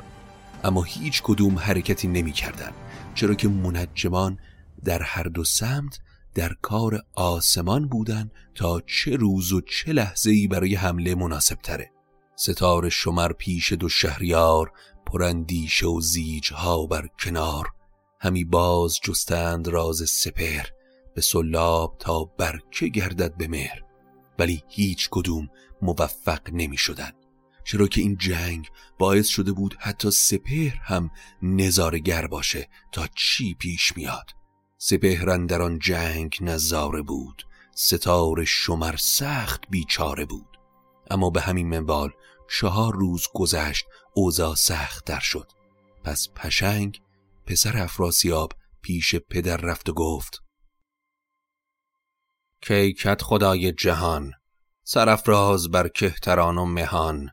اما 0.64 0.82
هیچ 0.82 1.22
کدوم 1.22 1.58
حرکتی 1.58 2.08
نمی 2.08 2.32
کردن 2.32 2.72
چرا 3.14 3.34
که 3.34 3.48
منجمان 3.48 4.38
در 4.84 5.02
هر 5.02 5.22
دو 5.22 5.44
سمت 5.44 5.98
در 6.34 6.52
کار 6.62 7.02
آسمان 7.14 7.88
بودن 7.88 8.30
تا 8.54 8.80
چه 8.80 9.16
روز 9.16 9.52
و 9.52 9.60
چه 9.60 9.92
لحظه 9.92 10.30
ای 10.30 10.48
برای 10.48 10.74
حمله 10.74 11.14
مناسب 11.14 11.56
تره 11.62 11.90
ستاره 12.36 12.88
شمر 12.88 13.32
پیش 13.32 13.72
دو 13.72 13.88
شهریار 13.88 14.72
پرندیشه 15.06 15.86
و 15.86 16.00
زیجها 16.00 16.86
بر 16.86 17.08
کنار. 17.18 17.66
همی 18.20 18.44
باز 18.44 18.98
جستند 19.02 19.68
راز 19.68 20.10
سپر 20.10 20.66
به 21.14 21.20
سلاب 21.20 21.96
تا 21.98 22.24
برکه 22.24 22.88
گردد 22.88 23.36
به 23.36 23.48
مهر. 23.48 23.87
ولی 24.38 24.62
هیچ 24.68 25.08
کدوم 25.10 25.48
موفق 25.82 26.40
نمی 26.52 26.76
شدن 26.76 27.12
چرا 27.68 27.86
که 27.86 28.00
این 28.00 28.16
جنگ 28.16 28.68
باعث 28.98 29.26
شده 29.26 29.52
بود 29.52 29.76
حتی 29.80 30.10
سپهر 30.10 30.76
هم 30.82 31.10
نظارگر 31.42 32.26
باشه 32.26 32.68
تا 32.92 33.06
چی 33.14 33.54
پیش 33.54 33.96
میاد. 33.96 34.30
سپهرن 34.78 35.46
در 35.46 35.62
آن 35.62 35.78
جنگ 35.78 36.36
نظاره 36.40 37.02
بود 37.02 37.46
ستاره 37.74 38.44
شمر 38.44 38.96
سخت 38.96 39.60
بیچاره 39.70 40.24
بود. 40.24 40.58
اما 41.10 41.30
به 41.30 41.40
همین 41.40 41.68
منوال 41.68 42.10
چهار 42.50 42.94
روز 42.94 43.26
گذشت 43.34 43.86
اوضاع 44.14 44.54
سخت 44.54 45.04
در 45.04 45.20
شد. 45.20 45.52
پس 46.04 46.28
پشنگ 46.36 47.00
پسر 47.46 47.82
افراسیاب 47.82 48.52
پیش 48.82 49.14
پدر 49.14 49.56
رفت 49.56 49.88
و 49.88 49.92
گفت 49.92 50.42
کیکت 52.60 53.22
خدای 53.22 53.72
جهان 53.72 54.32
سرافراز 54.84 55.70
بر 55.70 55.88
کهتران 55.88 56.58
و 56.58 56.64
مهان 56.64 57.30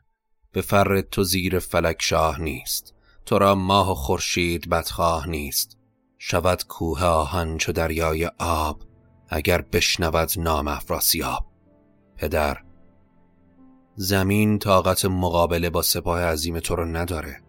به 0.52 0.60
فر 0.60 1.00
تو 1.00 1.24
زیر 1.24 1.58
فلک 1.58 1.96
شاه 2.02 2.40
نیست 2.40 2.96
تو 3.26 3.38
را 3.38 3.54
ماه 3.54 3.90
و 3.90 3.94
خورشید 3.94 4.68
بدخواه 4.68 5.28
نیست. 5.28 5.78
شود 6.18 6.64
کوه 6.64 7.04
آهن 7.04 7.58
چو 7.58 7.72
دریای 7.72 8.30
آب 8.38 8.82
اگر 9.28 9.62
بشنود 9.62 10.30
نام 10.36 10.68
افراسیاب. 10.68 11.46
پدر 12.16 12.56
زمین 13.96 14.58
طاقت 14.58 15.04
مقابله 15.04 15.70
با 15.70 15.82
سپاه 15.82 16.20
عظیم 16.20 16.60
تو 16.60 16.76
رو 16.76 16.84
نداره. 16.84 17.42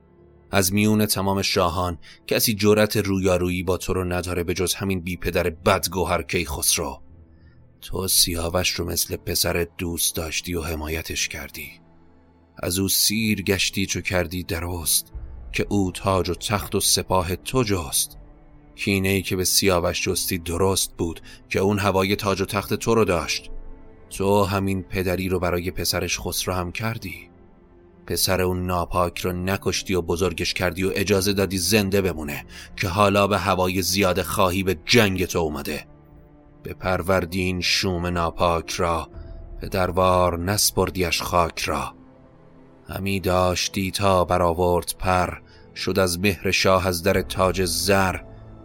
از 0.52 0.74
میون 0.74 1.06
تمام 1.06 1.42
شاهان 1.42 1.98
کسی 2.28 2.56
جرأت 2.56 2.98
رویارویی 2.98 3.64
با 3.64 3.78
تو 3.78 3.94
رو 3.94 4.04
نداره 4.04 4.44
به 4.44 4.54
جز 4.54 4.74
همین 4.74 5.02
بی 5.02 5.18
پدر 5.18 5.50
بدگوهر 5.50 6.22
کی 6.22 6.46
خسرو 6.46 7.02
تو 7.82 8.08
سیاوش 8.08 8.70
رو 8.70 8.86
مثل 8.86 9.16
پسر 9.16 9.68
دوست 9.78 10.16
داشتی 10.16 10.54
و 10.54 10.62
حمایتش 10.62 11.28
کردی. 11.28 11.72
از 12.58 12.80
او 12.80 12.90
سیر 12.90 13.42
گشتی 13.42 13.86
چو 13.86 14.02
کردی 14.02 14.44
درست 14.44 15.14
که 15.52 15.66
او 15.70 15.92
تاج 15.92 16.30
و 16.30 16.34
تخت 16.34 16.76
و 16.76 16.80
سپاه 16.80 17.36
تو 17.36 17.64
جست. 17.64 18.18
کینه 18.76 19.10
ای 19.10 19.22
که 19.22 19.36
به 19.36 19.44
سیاوش 19.44 20.02
جستی 20.02 20.38
درست 20.38 20.98
بود 20.98 21.22
که 21.50 21.60
اون 21.60 21.80
هوای 21.80 22.16
تاج 22.16 22.42
و 22.42 22.46
تخت 22.46 22.74
تو 22.74 22.96
رو 22.96 23.06
داشت. 23.06 23.50
تو 24.10 24.44
همین 24.44 24.84
پدری 24.84 25.30
رو 25.30 25.40
برای 25.40 25.72
پسرش 25.72 26.20
خسرو 26.20 26.54
هم 26.54 26.72
کردی. 26.72 27.30
پسر 28.08 28.42
اون 28.42 28.66
ناپاک 28.66 29.20
رو 29.20 29.32
نکشتی 29.32 29.94
و 29.94 30.02
بزرگش 30.02 30.54
کردی 30.54 30.84
و 30.84 30.92
اجازه 30.96 31.34
دادی 31.34 31.58
زنده 31.58 32.02
بمونه 32.02 32.46
که 32.76 32.88
حالا 32.88 33.28
به 33.28 33.38
هوای 33.38 33.82
زیاد 33.82 34.22
خواهی 34.22 34.64
به 34.64 34.78
جنگ 34.86 35.26
تو 35.26 35.40
اومده. 35.40 35.97
به 36.68 36.74
پروردین 36.74 37.62
شوم 37.62 38.06
ناپاک 38.06 38.72
را 38.72 39.10
پدروار 39.62 40.40
نسپردیش 40.40 41.22
خاک 41.22 41.60
را. 41.60 41.94
همی 42.90 43.20
داشتی 43.20 43.92
تا 43.92 44.26
برآورد 44.26 44.96
پر 45.00 45.30
شد 45.76 46.00
از 46.00 46.20
مهر 46.20 46.52
شاه 46.52 46.88
از 46.88 47.04
در 47.04 47.22
تاج 47.22 47.66
زر. 47.66 48.16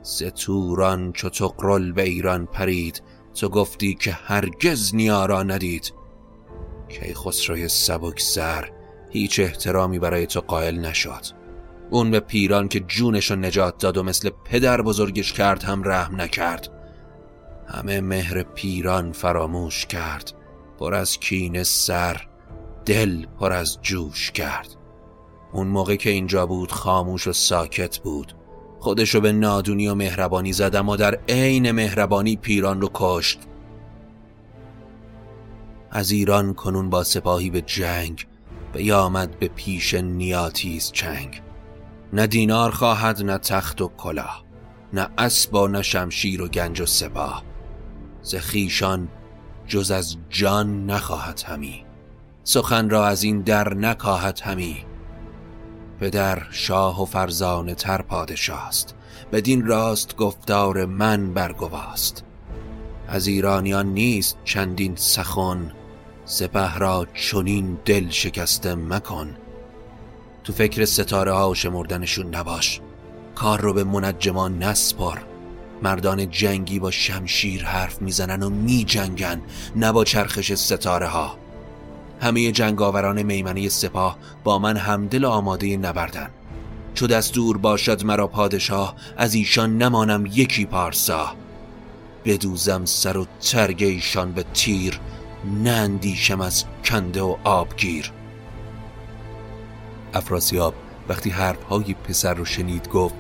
ستوران 0.03 1.13
چو 1.13 1.29
تقرل 1.29 1.93
به 1.93 2.03
ایران 2.03 2.47
پرید 2.47 3.03
تو 3.35 3.49
گفتی 3.49 3.95
که 3.95 4.13
هرگز 4.13 4.95
نیارا 4.95 5.43
ندید. 5.43 5.93
کی 6.89 7.15
خسروی 7.15 7.69
سبک 7.69 8.21
سر 8.21 8.71
هیچ 9.11 9.41
احترامی 9.41 9.99
برای 9.99 10.27
تو 10.27 10.41
قائل 10.41 10.79
نشد. 10.79 11.27
اون 11.91 12.11
به 12.11 12.21
پیران 12.21 12.69
که 12.69 12.81
جونشو 12.81 13.37
نجات 13.37 13.79
داد 13.79 13.97
و 13.97 14.03
مثل 14.03 14.31
پدر 14.45 14.83
بزرگش 14.83 15.33
کرد 15.33 15.63
هم 15.63 15.83
رحم 15.85 16.21
نکرد. 16.21 16.82
همه 17.73 18.01
مهر 18.01 18.43
پیران 18.43 19.13
فراموش 19.13 19.87
کرد 19.87 20.33
پر 20.79 20.95
از 20.95 21.19
کین 21.19 21.63
سر 21.63 22.27
دل 22.87 23.27
پر 23.41 23.53
از 23.53 23.79
جوش 23.83 24.31
کرد. 24.31 24.77
اون 25.53 25.67
موقع 25.67 25.97
که 25.97 26.11
اینجا 26.11 26.47
بود 26.47 26.73
خاموش 26.73 27.27
و 27.27 27.33
ساکت 27.33 27.99
بود. 27.99 28.37
خودشو 28.81 29.21
به 29.21 29.33
نادونی 29.33 29.89
و 29.89 29.95
مهربانی 29.95 30.53
زد 30.53 30.77
اما 30.77 30.97
در 30.97 31.19
عین 31.29 31.71
مهربانی 31.71 32.37
پیران 32.37 32.81
رو 32.81 32.91
کشت. 32.95 33.41
از 35.91 36.11
ایران 36.11 36.55
کنون 36.55 36.91
با 36.91 37.05
سپاهی 37.05 37.51
به 37.51 37.61
جنگ 37.61 38.27
بیامد 38.73 39.39
به 39.39 39.49
پیش 39.49 39.95
نیاتیز 39.95 40.93
چنگ. 40.93 41.43
نه 42.13 42.27
دینار 42.27 42.71
خواهد 42.71 43.23
نه 43.23 43.39
تخت 43.39 43.81
و 43.81 43.89
کلاه 43.89 44.45
نه 44.93 45.09
اسب 45.19 45.55
و 45.55 45.69
نه 45.69 45.83
شمشیر 45.83 46.43
و 46.43 46.49
گنج 46.49 46.81
و 46.81 46.87
سپاه. 46.87 47.52
ز 48.23 48.35
خیشان 48.35 49.09
جز 49.67 49.91
از 49.91 50.17
جان 50.31 50.87
نخواهد 50.87 51.43
همی. 51.47 51.85
سخن 52.45 52.91
را 52.91 53.07
از 53.07 53.23
این 53.23 53.41
در 53.41 53.75
نکاهد 53.75 54.41
همی. 54.41 54.77
پدر 56.01 56.43
شاه 56.51 57.03
و 57.03 57.05
فرزانه 57.05 57.75
تر 57.75 58.03
پادشاست. 58.03 58.95
بدین 59.33 59.67
راست 59.67 60.17
گفتار 60.17 60.85
من 60.85 61.35
برگواست 61.35 62.25
از 63.09 63.27
ایرانیان 63.27 63.87
نیست 63.87 64.39
چندین 64.45 64.97
سخن. 64.97 65.73
سپه 66.25 66.79
را 66.79 67.07
چنین 67.15 67.79
دل 67.85 68.09
شکسته 68.09 68.75
مکن. 68.75 69.37
تو 70.45 70.53
فکر 70.53 70.85
ستاره 70.85 71.33
ها 71.33 71.51
و 71.51 71.55
شمردنشون 71.55 72.35
نباش. 72.35 72.81
کار 73.35 73.61
رو 73.61 73.73
به 73.73 73.85
منجمان 73.85 74.63
نسپار 74.63 75.32
مردان 75.83 76.31
جنگی 76.31 76.79
با 76.79 76.91
شمشیر 76.91 77.65
حرف 77.65 78.03
می‌زنن 78.03 78.43
و 78.43 78.51
میجنگن 78.51 79.41
نه 79.77 79.93
با 79.93 80.05
چرخش 80.05 80.53
ستاره 80.53 81.07
ها 81.07 81.39
همه 82.21 82.53
جنگاوران 82.53 83.23
میمنه 83.23 83.69
سپاه 83.69 84.19
با 84.45 84.59
من 84.59 84.77
همدل 84.77 85.25
آماده 85.25 85.77
نبردن. 85.77 86.31
چو 86.95 87.07
دستور 87.07 87.59
باشد 87.59 88.05
مرا 88.05 88.27
پادشاه 88.27 88.95
از 89.17 89.35
ایشان 89.35 89.79
نمانم 89.79 90.27
یکی 90.27 90.67
پارسا. 90.67 91.33
بدوزم 92.25 92.85
سر 92.85 93.17
و 93.17 93.27
ترگ 93.51 93.83
ایشان 93.83 94.33
به 94.33 94.45
تیر 94.55 95.01
نندیشم 95.65 96.41
از 96.41 96.65
کنده 96.85 97.23
و 97.23 97.37
آبگیر. 97.45 98.13
افراسیاب 100.15 100.75
وقتی 101.09 101.31
حرفهای 101.31 101.95
پسر 101.95 102.35
رو 102.35 102.45
شنید 102.45 102.89
گفت 102.89 103.15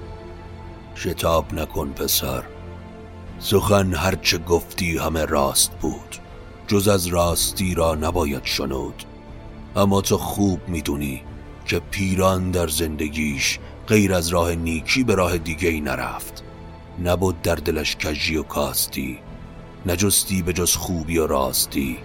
شتاب 0.96 1.54
نکن 1.54 1.92
پسر. 1.92 2.42
سخن 3.38 3.94
هرچه 3.94 4.38
گفتی 4.38 4.98
همه 4.98 5.24
راست 5.24 5.72
بود. 5.80 6.16
جز 6.66 6.88
از 6.88 7.06
راستی 7.06 7.74
را 7.74 7.94
نباید 7.94 8.44
شنود. 8.44 9.04
اما 9.76 10.00
تو 10.00 10.18
خوب 10.18 10.60
می‌دونی 10.68 11.22
که 11.66 11.80
پیران 11.90 12.50
در 12.50 12.68
زندگیش 12.68 13.58
غیر 13.86 14.14
از 14.14 14.28
راه 14.28 14.54
نیکی 14.54 15.04
به 15.04 15.14
راه 15.14 15.38
دیگه 15.38 15.68
ای 15.68 15.80
نرفت. 15.80 16.42
نبود 17.04 17.42
در 17.42 17.54
دلش 17.54 17.96
کجی 17.96 18.36
و 18.36 18.42
کاستی 18.42 19.18
نجستی 19.86 20.42
به 20.42 20.52
جز 20.52 20.76
خوبی 20.76 21.18
و 21.18 21.26
راستی. 21.26 21.98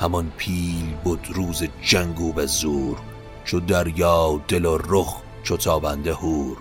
همان 0.00 0.32
پیل 0.36 0.94
بود 1.04 1.28
روز 1.34 1.64
جنگو 1.82 2.32
به 2.32 2.46
زور 2.46 2.96
چو 3.44 3.60
دریا 3.60 4.40
دل 4.48 4.64
و 4.64 4.78
رخ 4.78 5.16
چو 5.42 5.56
تابنده 5.56 6.14
هور 6.14 6.56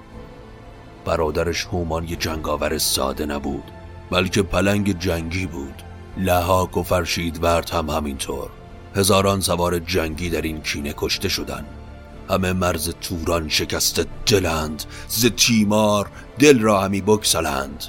برادرش 1.07 1.65
هومان 1.65 2.07
یه 2.07 2.15
جنگاور 2.15 2.77
ساده 2.77 3.25
نبود 3.25 3.63
بلکه 4.11 4.41
پلنگ 4.41 4.99
جنگی 4.99 5.45
بود. 5.45 5.83
لحاک 6.17 6.77
و 6.77 6.83
فرشید 6.83 7.43
ورد 7.43 7.69
هم 7.69 7.89
همینطور. 7.89 8.49
هزاران 8.95 9.41
سوار 9.41 9.79
جنگی 9.79 10.29
در 10.29 10.41
این 10.41 10.61
کینه 10.61 10.93
کشته 10.97 11.29
شدن. 11.29 11.65
همه 12.29 12.53
مرز 12.53 12.93
توران 13.01 13.49
شکسته 13.49 14.05
دلند 14.25 14.83
ز 15.07 15.25
تیمار 15.25 16.09
دل 16.39 16.59
را 16.59 16.81
همی 16.81 17.01
بکسلند 17.01 17.83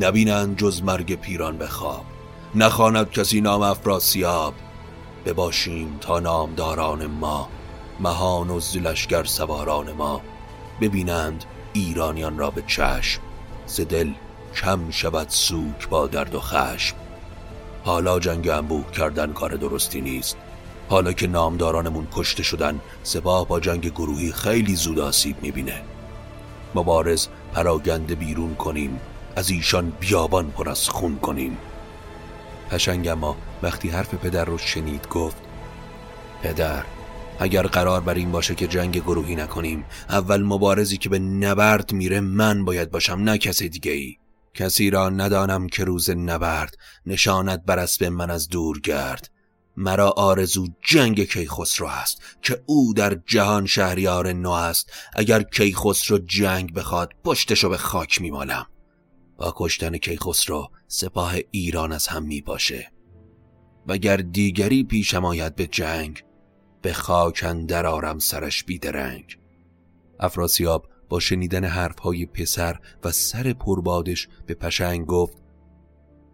نبینند 0.00 0.56
جز 0.56 0.82
مرگ 0.82 1.20
پیران 1.20 1.56
به 1.56 1.66
خواب. 1.66 2.04
نخواند 2.54 3.10
کسی 3.10 3.40
نام 3.40 3.62
افراسیاب. 3.62 4.54
بباشیم 5.26 5.96
تا 6.00 6.20
نامداران 6.20 7.06
ما 7.06 7.48
مهان 8.00 8.50
و 8.50 8.60
زلشگر 8.60 9.24
سواران 9.24 9.92
ما. 9.92 10.20
ببینند 10.80 11.44
ایرانیان 11.74 12.38
را 12.38 12.50
به 12.50 12.62
چشم 12.66 13.20
ز 13.66 13.80
دل 13.80 14.10
کم 14.54 14.90
شود 14.90 15.28
سوک 15.28 15.88
با 15.88 16.06
درد 16.06 16.34
و 16.34 16.40
خشم. 16.40 16.96
حالا 17.84 18.20
جنگ 18.20 18.48
انبوه 18.48 18.90
کردن 18.90 19.32
کار 19.32 19.50
درستی 19.54 20.00
نیست. 20.00 20.36
حالا 20.88 21.12
که 21.12 21.26
نامدارانمون 21.26 22.06
کشته 22.12 22.42
شدن 22.42 22.80
سپاه 23.02 23.48
با 23.48 23.60
جنگ 23.60 23.86
گروهی 23.86 24.32
خیلی 24.32 24.76
زود 24.76 24.98
آسیب 24.98 25.36
می‌بینه. 25.42 25.82
مبارز 26.74 27.28
پراگنده 27.52 28.14
بیرون 28.14 28.54
کنیم 28.54 29.00
از 29.36 29.50
ایشان 29.50 29.92
بیابان 30.00 30.50
پر 30.50 30.68
از 30.68 30.88
خون 30.88 31.18
کنیم. 31.18 31.58
پشنگ 32.70 33.08
اما 33.08 33.36
وقتی 33.62 33.88
حرف 33.88 34.14
پدر 34.14 34.44
رو 34.44 34.58
شنید 34.58 35.08
گفت 35.08 35.36
پدر 36.42 36.82
اگر 37.38 37.66
قرار 37.66 38.00
بر 38.00 38.14
این 38.14 38.32
باشه 38.32 38.54
که 38.54 38.66
جنگ 38.66 38.96
گروهی 38.96 39.36
نکنیم 39.36 39.84
اول 40.08 40.42
مبارزی 40.42 40.96
که 40.96 41.08
به 41.08 41.18
نبرد 41.18 41.92
میره 41.92 42.20
من 42.20 42.64
باید 42.64 42.90
باشم 42.90 43.14
نه 43.14 43.38
کسی 43.38 43.68
دیگه 43.68 43.92
ای 43.92 44.16
کسی 44.54 44.90
را 44.90 45.10
ندانم 45.10 45.66
که 45.66 45.84
روز 45.84 46.10
نبرد 46.10 46.76
نشانت 47.06 47.62
بر 47.66 47.78
اسب 47.78 48.04
من 48.04 48.30
از 48.30 48.48
دور 48.48 48.80
گرد. 48.80 49.30
مرا 49.76 50.10
آرزو 50.10 50.66
جنگ 50.82 51.24
کیخسرو 51.24 51.86
است 51.86 52.22
که 52.42 52.62
او 52.66 52.94
در 52.94 53.20
جهان 53.26 53.66
شهریار 53.66 54.32
نو 54.32 54.50
است. 54.50 54.92
اگر 55.12 55.42
کیخسرو 55.42 56.18
جنگ 56.18 56.74
بخواد 56.74 57.12
پشتشو 57.24 57.68
به 57.68 57.76
خاک 57.76 58.20
میمالم. 58.20 58.66
با 59.36 59.54
کشتن 59.56 59.96
کیخسرو 59.96 60.68
سپاه 60.88 61.34
ایران 61.50 61.92
از 61.92 62.06
هم 62.06 62.22
می 62.22 62.40
باشه 62.40 62.92
وگر 63.86 64.16
دیگری 64.16 64.84
پیشم 64.84 65.24
آید 65.24 65.54
به 65.54 65.66
جنگ 65.66 66.22
به 66.84 66.92
خاک 66.92 67.44
اندر 67.46 67.86
آرم 67.86 68.18
سرش 68.18 68.64
بیدرنگ. 68.64 69.38
افراسیاب 70.20 70.88
با 71.08 71.20
شنیدن 71.20 71.64
حرفهای 71.64 72.26
پسر 72.26 72.78
و 73.04 73.12
سر 73.12 73.52
پربادش 73.52 74.28
به 74.46 74.54
پشنگ 74.54 75.06
گفت 75.06 75.36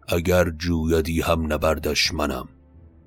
اگر 0.07 0.49
جویدی 0.49 1.21
هم 1.21 1.53
نبردش 1.53 2.13
منم. 2.13 2.49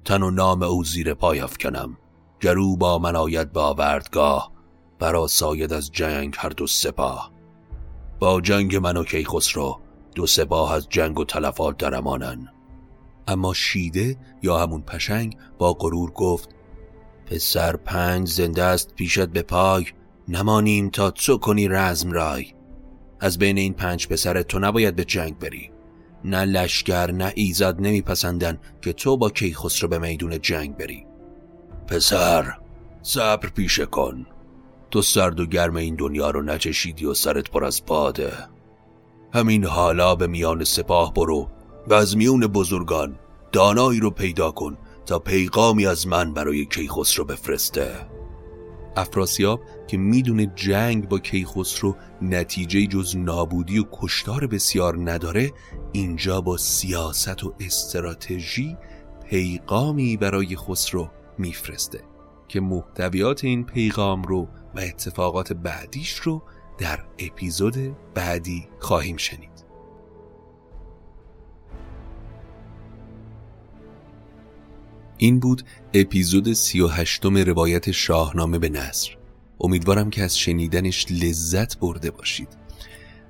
تن 0.05 0.23
و 0.23 0.31
نام 0.31 0.63
او 0.63 0.85
زیر 0.85 1.15
پای 1.15 1.41
افکنم. 1.41 1.97
گرو 2.41 2.77
با 2.77 2.99
من 2.99 3.17
آید 3.17 3.53
به 3.53 3.61
آوردگاه 3.61 4.53
برا 4.99 5.27
ساید 5.27 5.73
از 5.73 5.93
جنگ 5.93 6.35
هر 6.39 6.49
دو 6.49 6.67
سپاه. 6.67 7.33
با 8.19 8.41
جنگ 8.41 8.77
من 8.77 8.97
و 8.97 9.05
کیخسرو 9.05 9.81
دو 10.15 10.27
سپاه 10.27 10.73
از 10.73 10.89
جنگ 10.89 11.19
و 11.19 11.25
تلفات 11.25 11.77
درمانن 11.77 12.49
اما 13.29 13.55
شیده 13.55 14.17
یا 14.43 14.59
همون 14.59 14.83
پشنگ 14.83 15.37
با 15.59 15.73
غرور 15.73 16.11
گفت 16.11 16.54
پسر 17.27 17.77
پنج 17.77 18.29
زنده 18.29 18.63
است 18.63 18.95
پیشت 18.95 19.27
به 19.27 19.43
پای 19.43 19.87
نمانیم 20.29 20.91
تا 20.91 21.11
تو 21.11 21.39
کنی 21.39 21.69
رزم 21.69 22.13
رای. 22.13 22.47
از 23.21 23.39
بین 23.39 23.59
این 23.59 23.75
پنج 23.75 24.09
پسر 24.09 24.43
تو 24.43 24.59
نباید 24.59 24.97
به 24.97 25.05
جنگ 25.05 25.39
بری. 25.39 25.71
نه 26.25 26.45
لشگر 26.45 27.11
نه 27.11 27.33
ایزاد 27.35 27.81
نمیپسندن 27.81 28.59
که 28.83 28.93
تو 28.93 29.17
با 29.17 29.31
کیخسرو 29.31 29.89
به 29.89 29.99
میدون 29.99 30.41
جنگ 30.41 30.77
بری. 30.77 31.07
پسر 31.87 32.55
صبر 33.03 33.49
پیشه 33.49 33.87
کن. 33.87 34.27
تو 34.91 35.03
سرد 35.03 35.41
و 35.41 35.47
گرم 35.47 35.77
این 35.77 35.95
دنیا 35.95 36.31
رو 36.31 36.43
نچشیدی 36.43 37.07
و 37.07 37.15
سرت 37.15 37.51
پر 37.51 37.65
از 37.65 37.83
باده. 37.87 38.33
همین 39.35 39.65
حالا 39.65 40.15
به 40.15 40.27
میان 40.27 40.65
سپاه 40.65 41.15
برو 41.15 41.51
و 41.87 41.95
از 41.95 42.17
میون 42.17 42.47
بزرگان 42.47 43.19
دانایی 43.53 44.01
رو 44.01 44.11
پیدا 44.11 44.51
کن 44.51 44.77
تا 45.07 45.19
پیغامی 45.19 45.87
از 45.87 46.07
من 46.07 46.35
برای 46.35 46.64
کیخسرو 46.64 47.25
بفرسته. 47.25 48.14
افراسیاب 48.97 49.61
که 49.87 49.97
می‌دونه 49.97 50.53
جنگ 50.57 51.09
با 51.09 51.19
کیخسرو 51.19 51.97
نتیجه 52.23 52.87
جز 52.87 53.17
نابودی 53.17 53.79
و 53.79 53.85
کشتار 53.93 54.47
بسیار 54.47 55.11
نداره 55.11 55.53
اینجا 55.93 56.40
با 56.40 56.57
سیاست 56.57 57.45
و 57.45 57.55
استراتژی 57.61 58.77
پیغامی 59.31 60.17
برای 60.17 60.57
خسرو 60.57 61.09
میفرسته 61.38 62.01
که 62.49 62.61
محتویات 62.61 63.45
این 63.45 63.64
پیغام 63.64 64.23
رو 64.23 64.49
و 64.75 64.81
اتفاقات 64.81 65.53
بعدیش 65.53 66.14
رو 66.14 66.43
در 66.79 67.05
اپیزود 67.19 67.97
بعدی 68.14 68.69
خواهیم 68.81 69.17
شنید. 69.17 69.54
این 75.18 75.40
بود 75.40 75.62
اپیزود 75.94 76.53
سی 76.53 76.81
و 76.81 76.88
هشتم 76.88 77.37
روایت 77.37 77.90
شاهنامه 77.90 78.59
به 78.59 78.68
نصر 78.68 79.11
امیدوارم 79.61 80.11
که 80.11 80.22
از 80.22 80.38
شنیدنش 80.38 81.07
لذت 81.11 81.79
برده 81.79 82.11
باشید. 82.11 82.48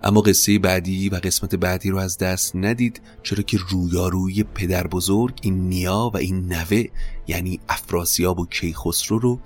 اما 0.03 0.21
قصه 0.21 0.59
بعدی 0.59 1.09
و 1.09 1.15
قسمت 1.15 1.55
بعدی 1.55 1.91
رو 1.91 1.99
از 1.99 2.19
دست 2.19 2.57
ندید 2.57 3.01
چرا 3.23 3.43
که 3.43 3.59
رویاروی 3.69 4.43
پدر 4.43 4.87
بزرگ 4.87 5.39
این 5.43 5.69
نیا 5.69 6.11
و 6.15 6.17
این 6.17 6.53
نوه 6.53 6.85
یعنی 7.27 7.61
افراسیاب 7.69 8.41
و 8.41 8.47
کیخسرو 8.47 9.19
رو 9.19 9.41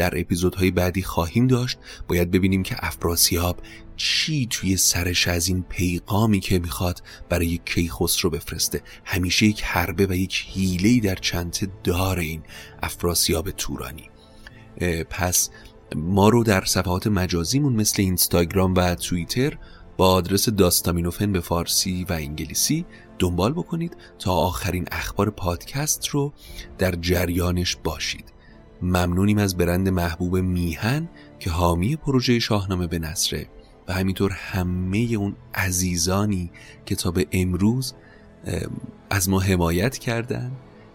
در 0.00 0.20
اپیزودهای 0.20 0.70
بعدی 0.70 1.02
خواهیم 1.02 1.46
داشت. 1.46 1.78
باید 2.08 2.30
ببینیم 2.30 2.62
که 2.62 2.76
افراسیاب 2.78 3.56
چی 3.96 4.46
توی 4.50 4.76
سرش 4.76 5.28
از 5.28 5.48
این 5.48 5.62
پیغامی 5.62 6.40
که 6.40 6.58
می‌خواد 6.58 7.02
برای 7.28 7.60
کیخسرو 7.64 8.30
بفرسته. 8.30 8.82
همیشه 9.04 9.46
یک 9.46 9.62
حربه 9.62 10.06
و 10.06 10.12
یک 10.12 10.44
هیلهی 10.48 11.00
در 11.00 11.14
چنته 11.14 11.68
دار 11.84 12.18
این 12.18 12.42
افراسیاب 12.82 13.50
تورانی. 13.50 14.10
پس 15.10 15.50
ما 15.96 16.28
رو 16.28 16.44
در 16.44 16.64
صفحات 16.64 17.06
مجازیمون 17.06 17.72
مثل 17.72 18.02
اینستاگرام 18.02 18.74
و 18.74 18.94
توییتر 18.94 19.58
با 19.96 20.12
آدرس 20.12 20.48
داستامینوفن 20.48 21.32
به 21.32 21.40
فارسی 21.40 22.06
و 22.08 22.12
انگلیسی 22.12 22.86
دنبال 23.18 23.52
بکنید 23.52 23.96
تا 24.18 24.32
آخرین 24.32 24.88
اخبار 24.92 25.30
پادکست 25.30 26.08
رو 26.08 26.32
در 26.78 26.94
جریانش 26.94 27.76
باشید. 27.76 28.39
ممنونیم 28.82 29.38
از 29.38 29.56
برند 29.56 29.88
محبوب 29.88 30.36
میهن 30.36 31.08
که 31.38 31.50
حامی 31.50 31.96
پروژه 31.96 32.38
شاهنامه 32.38 32.86
به 32.86 32.98
نصره 32.98 33.46
و 33.88 33.92
همینطور 33.92 34.32
همه 34.32 34.98
اون 34.98 35.36
عزیزانی 35.54 36.50
که 36.86 36.94
تا 36.94 37.10
به 37.10 37.26
امروز 37.32 37.94
از 39.10 39.28
ما 39.28 39.40
حمایت 39.40 39.98
کردن 39.98 40.52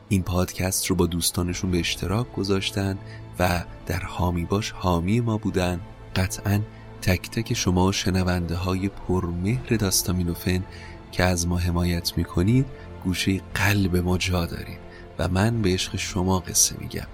این 0.10 0.24
پادکست 0.24 0.86
رو 0.86 0.96
با 0.96 1.06
دوستانشون 1.06 1.72
به 1.72 1.80
اشتراک 1.80 2.34
گذاشتن 2.34 2.98
و 3.40 3.64
در 3.86 4.00
حامی 4.00 4.46
باش 4.46 4.72
حامی 4.72 5.20
ما 5.20 5.38
بودن. 5.38 5.82
قطعا 6.16 6.62
تک 7.02 7.30
تک 7.30 7.54
شما 7.54 7.92
شنونده 7.92 8.56
های 8.56 8.90
پرمهر 8.90 9.76
داستامینوفن 9.76 10.64
که 11.12 11.24
از 11.24 11.48
ما 11.48 11.58
حمایت 11.58 12.18
می‌کنید 12.18 12.66
گوشه 13.04 13.42
قلب 13.54 13.98
ما 13.98 14.18
جا 14.18 14.46
دارید 14.46 14.80
و 15.20 15.28
من 15.28 15.62
به 15.62 15.70
عشق 15.74 15.96
شما 15.96 16.40
قصه 16.40 16.76
میگم. 16.80 17.08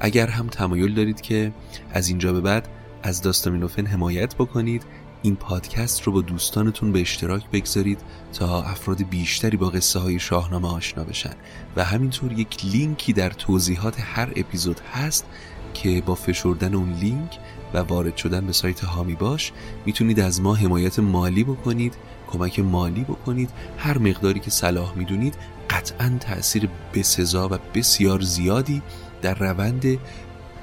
اگر 0.00 0.26
هم 0.26 0.46
تمایل 0.46 0.94
دارید 0.94 1.20
که 1.20 1.52
از 1.90 2.08
اینجا 2.08 2.32
به 2.32 2.40
بعد 2.40 2.68
از 3.02 3.22
داستامینوفن 3.22 3.86
حمایت 3.86 4.34
بکنید 4.34 4.82
این 5.22 5.36
پادکست 5.36 6.02
رو 6.02 6.12
با 6.12 6.20
دوستانتون 6.20 6.92
به 6.92 7.00
اشتراک 7.00 7.50
بگذارید 7.50 8.00
تا 8.32 8.62
افراد 8.62 9.02
بیشتری 9.02 9.56
با 9.56 9.68
قصه 9.68 9.98
های 9.98 10.18
شاهنامه 10.18 10.68
آشنا 10.68 11.04
بشن. 11.04 11.34
و 11.76 11.84
همینطور 11.84 12.32
یک 12.32 12.64
لینکی 12.64 13.12
در 13.12 13.30
توضیحات 13.30 13.96
هر 14.00 14.32
اپیزود 14.36 14.80
هست 14.92 15.26
که 15.74 16.02
با 16.06 16.14
فشردن 16.14 16.74
اون 16.74 16.92
لینک 16.92 17.38
و 17.74 17.78
وارد 17.78 18.16
شدن 18.16 18.46
به 18.46 18.52
سایت 18.52 18.84
هامی 18.84 19.14
باش 19.14 19.52
می‌تونید 19.86 20.20
از 20.20 20.40
ما 20.40 20.54
حمایت 20.54 20.98
مالی 20.98 21.44
بکنید 21.44 21.94
کمک 22.26 22.60
مالی 22.60 23.04
بکنید 23.04 23.50
هر 23.78 23.98
مقداری 23.98 24.40
که 24.40 24.50
صلاح 24.50 24.94
می‌دونید 24.96 25.34
قطعا 25.70 26.16
تأثیر 26.20 26.68
بسزا 26.94 27.48
و 27.48 27.58
بسیار 27.74 28.20
زیادی 28.20 28.82
در 29.22 29.34
روند 29.34 29.98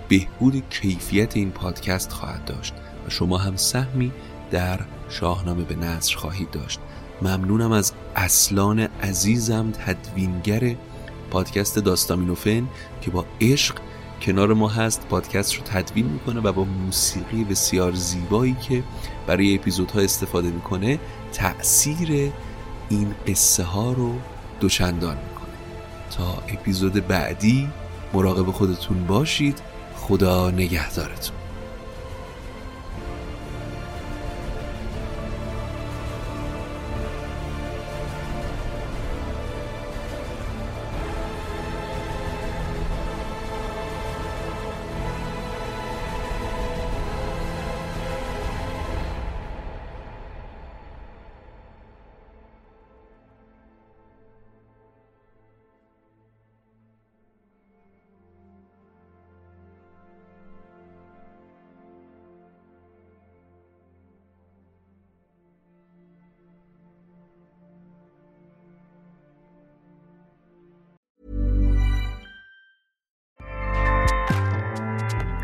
بهبود 0.08 0.64
کیفیت 0.70 1.38
این 1.38 1.52
پادکست 1.52 2.12
خواهد 2.12 2.46
داشت 2.46 2.74
و 3.08 3.10
شما 3.10 3.38
هم 3.38 3.56
سهمی 3.56 4.12
در 4.52 4.80
شاهنامه 5.10 5.64
به 5.64 5.76
نصر 5.76 6.16
خواهید 6.16 6.52
داشت. 6.52 6.80
ممنونم 7.22 7.72
از 7.72 7.94
اصلان 8.16 8.80
عزیزم 8.80 9.72
تدوینگر 9.72 10.76
پادکست 11.32 11.80
داستامینوفن 11.80 12.68
که 13.02 13.12
با 13.12 13.26
عشق 13.42 13.76
کنار 14.22 14.54
ما 14.54 14.68
هست 14.68 15.08
پادکست 15.10 15.56
رو 15.56 15.64
تدوین 15.64 16.06
می‌کنه 16.06 16.40
و 16.40 16.52
با 16.52 16.64
موسیقی 16.64 17.44
بسیار 17.44 17.94
زیبایی 17.94 18.56
که 18.62 18.84
برای 19.28 19.56
اپیزودها 19.56 20.02
استفاده 20.02 20.50
می‌کنه 20.50 21.00
تأثیر 21.34 22.32
این 22.90 23.16
قصه 23.28 23.64
ها 23.64 23.92
رو 23.92 24.14
دوچندان 24.60 25.18
می‌کنه. 25.18 25.48
تا 26.18 26.44
اپیزود 26.48 27.08
بعدی 27.08 27.70
مراقب 28.14 28.52
خودتون 28.52 29.08
باشید. 29.08 29.62
خدا 29.96 30.52
نگهدارتون. 30.52 31.37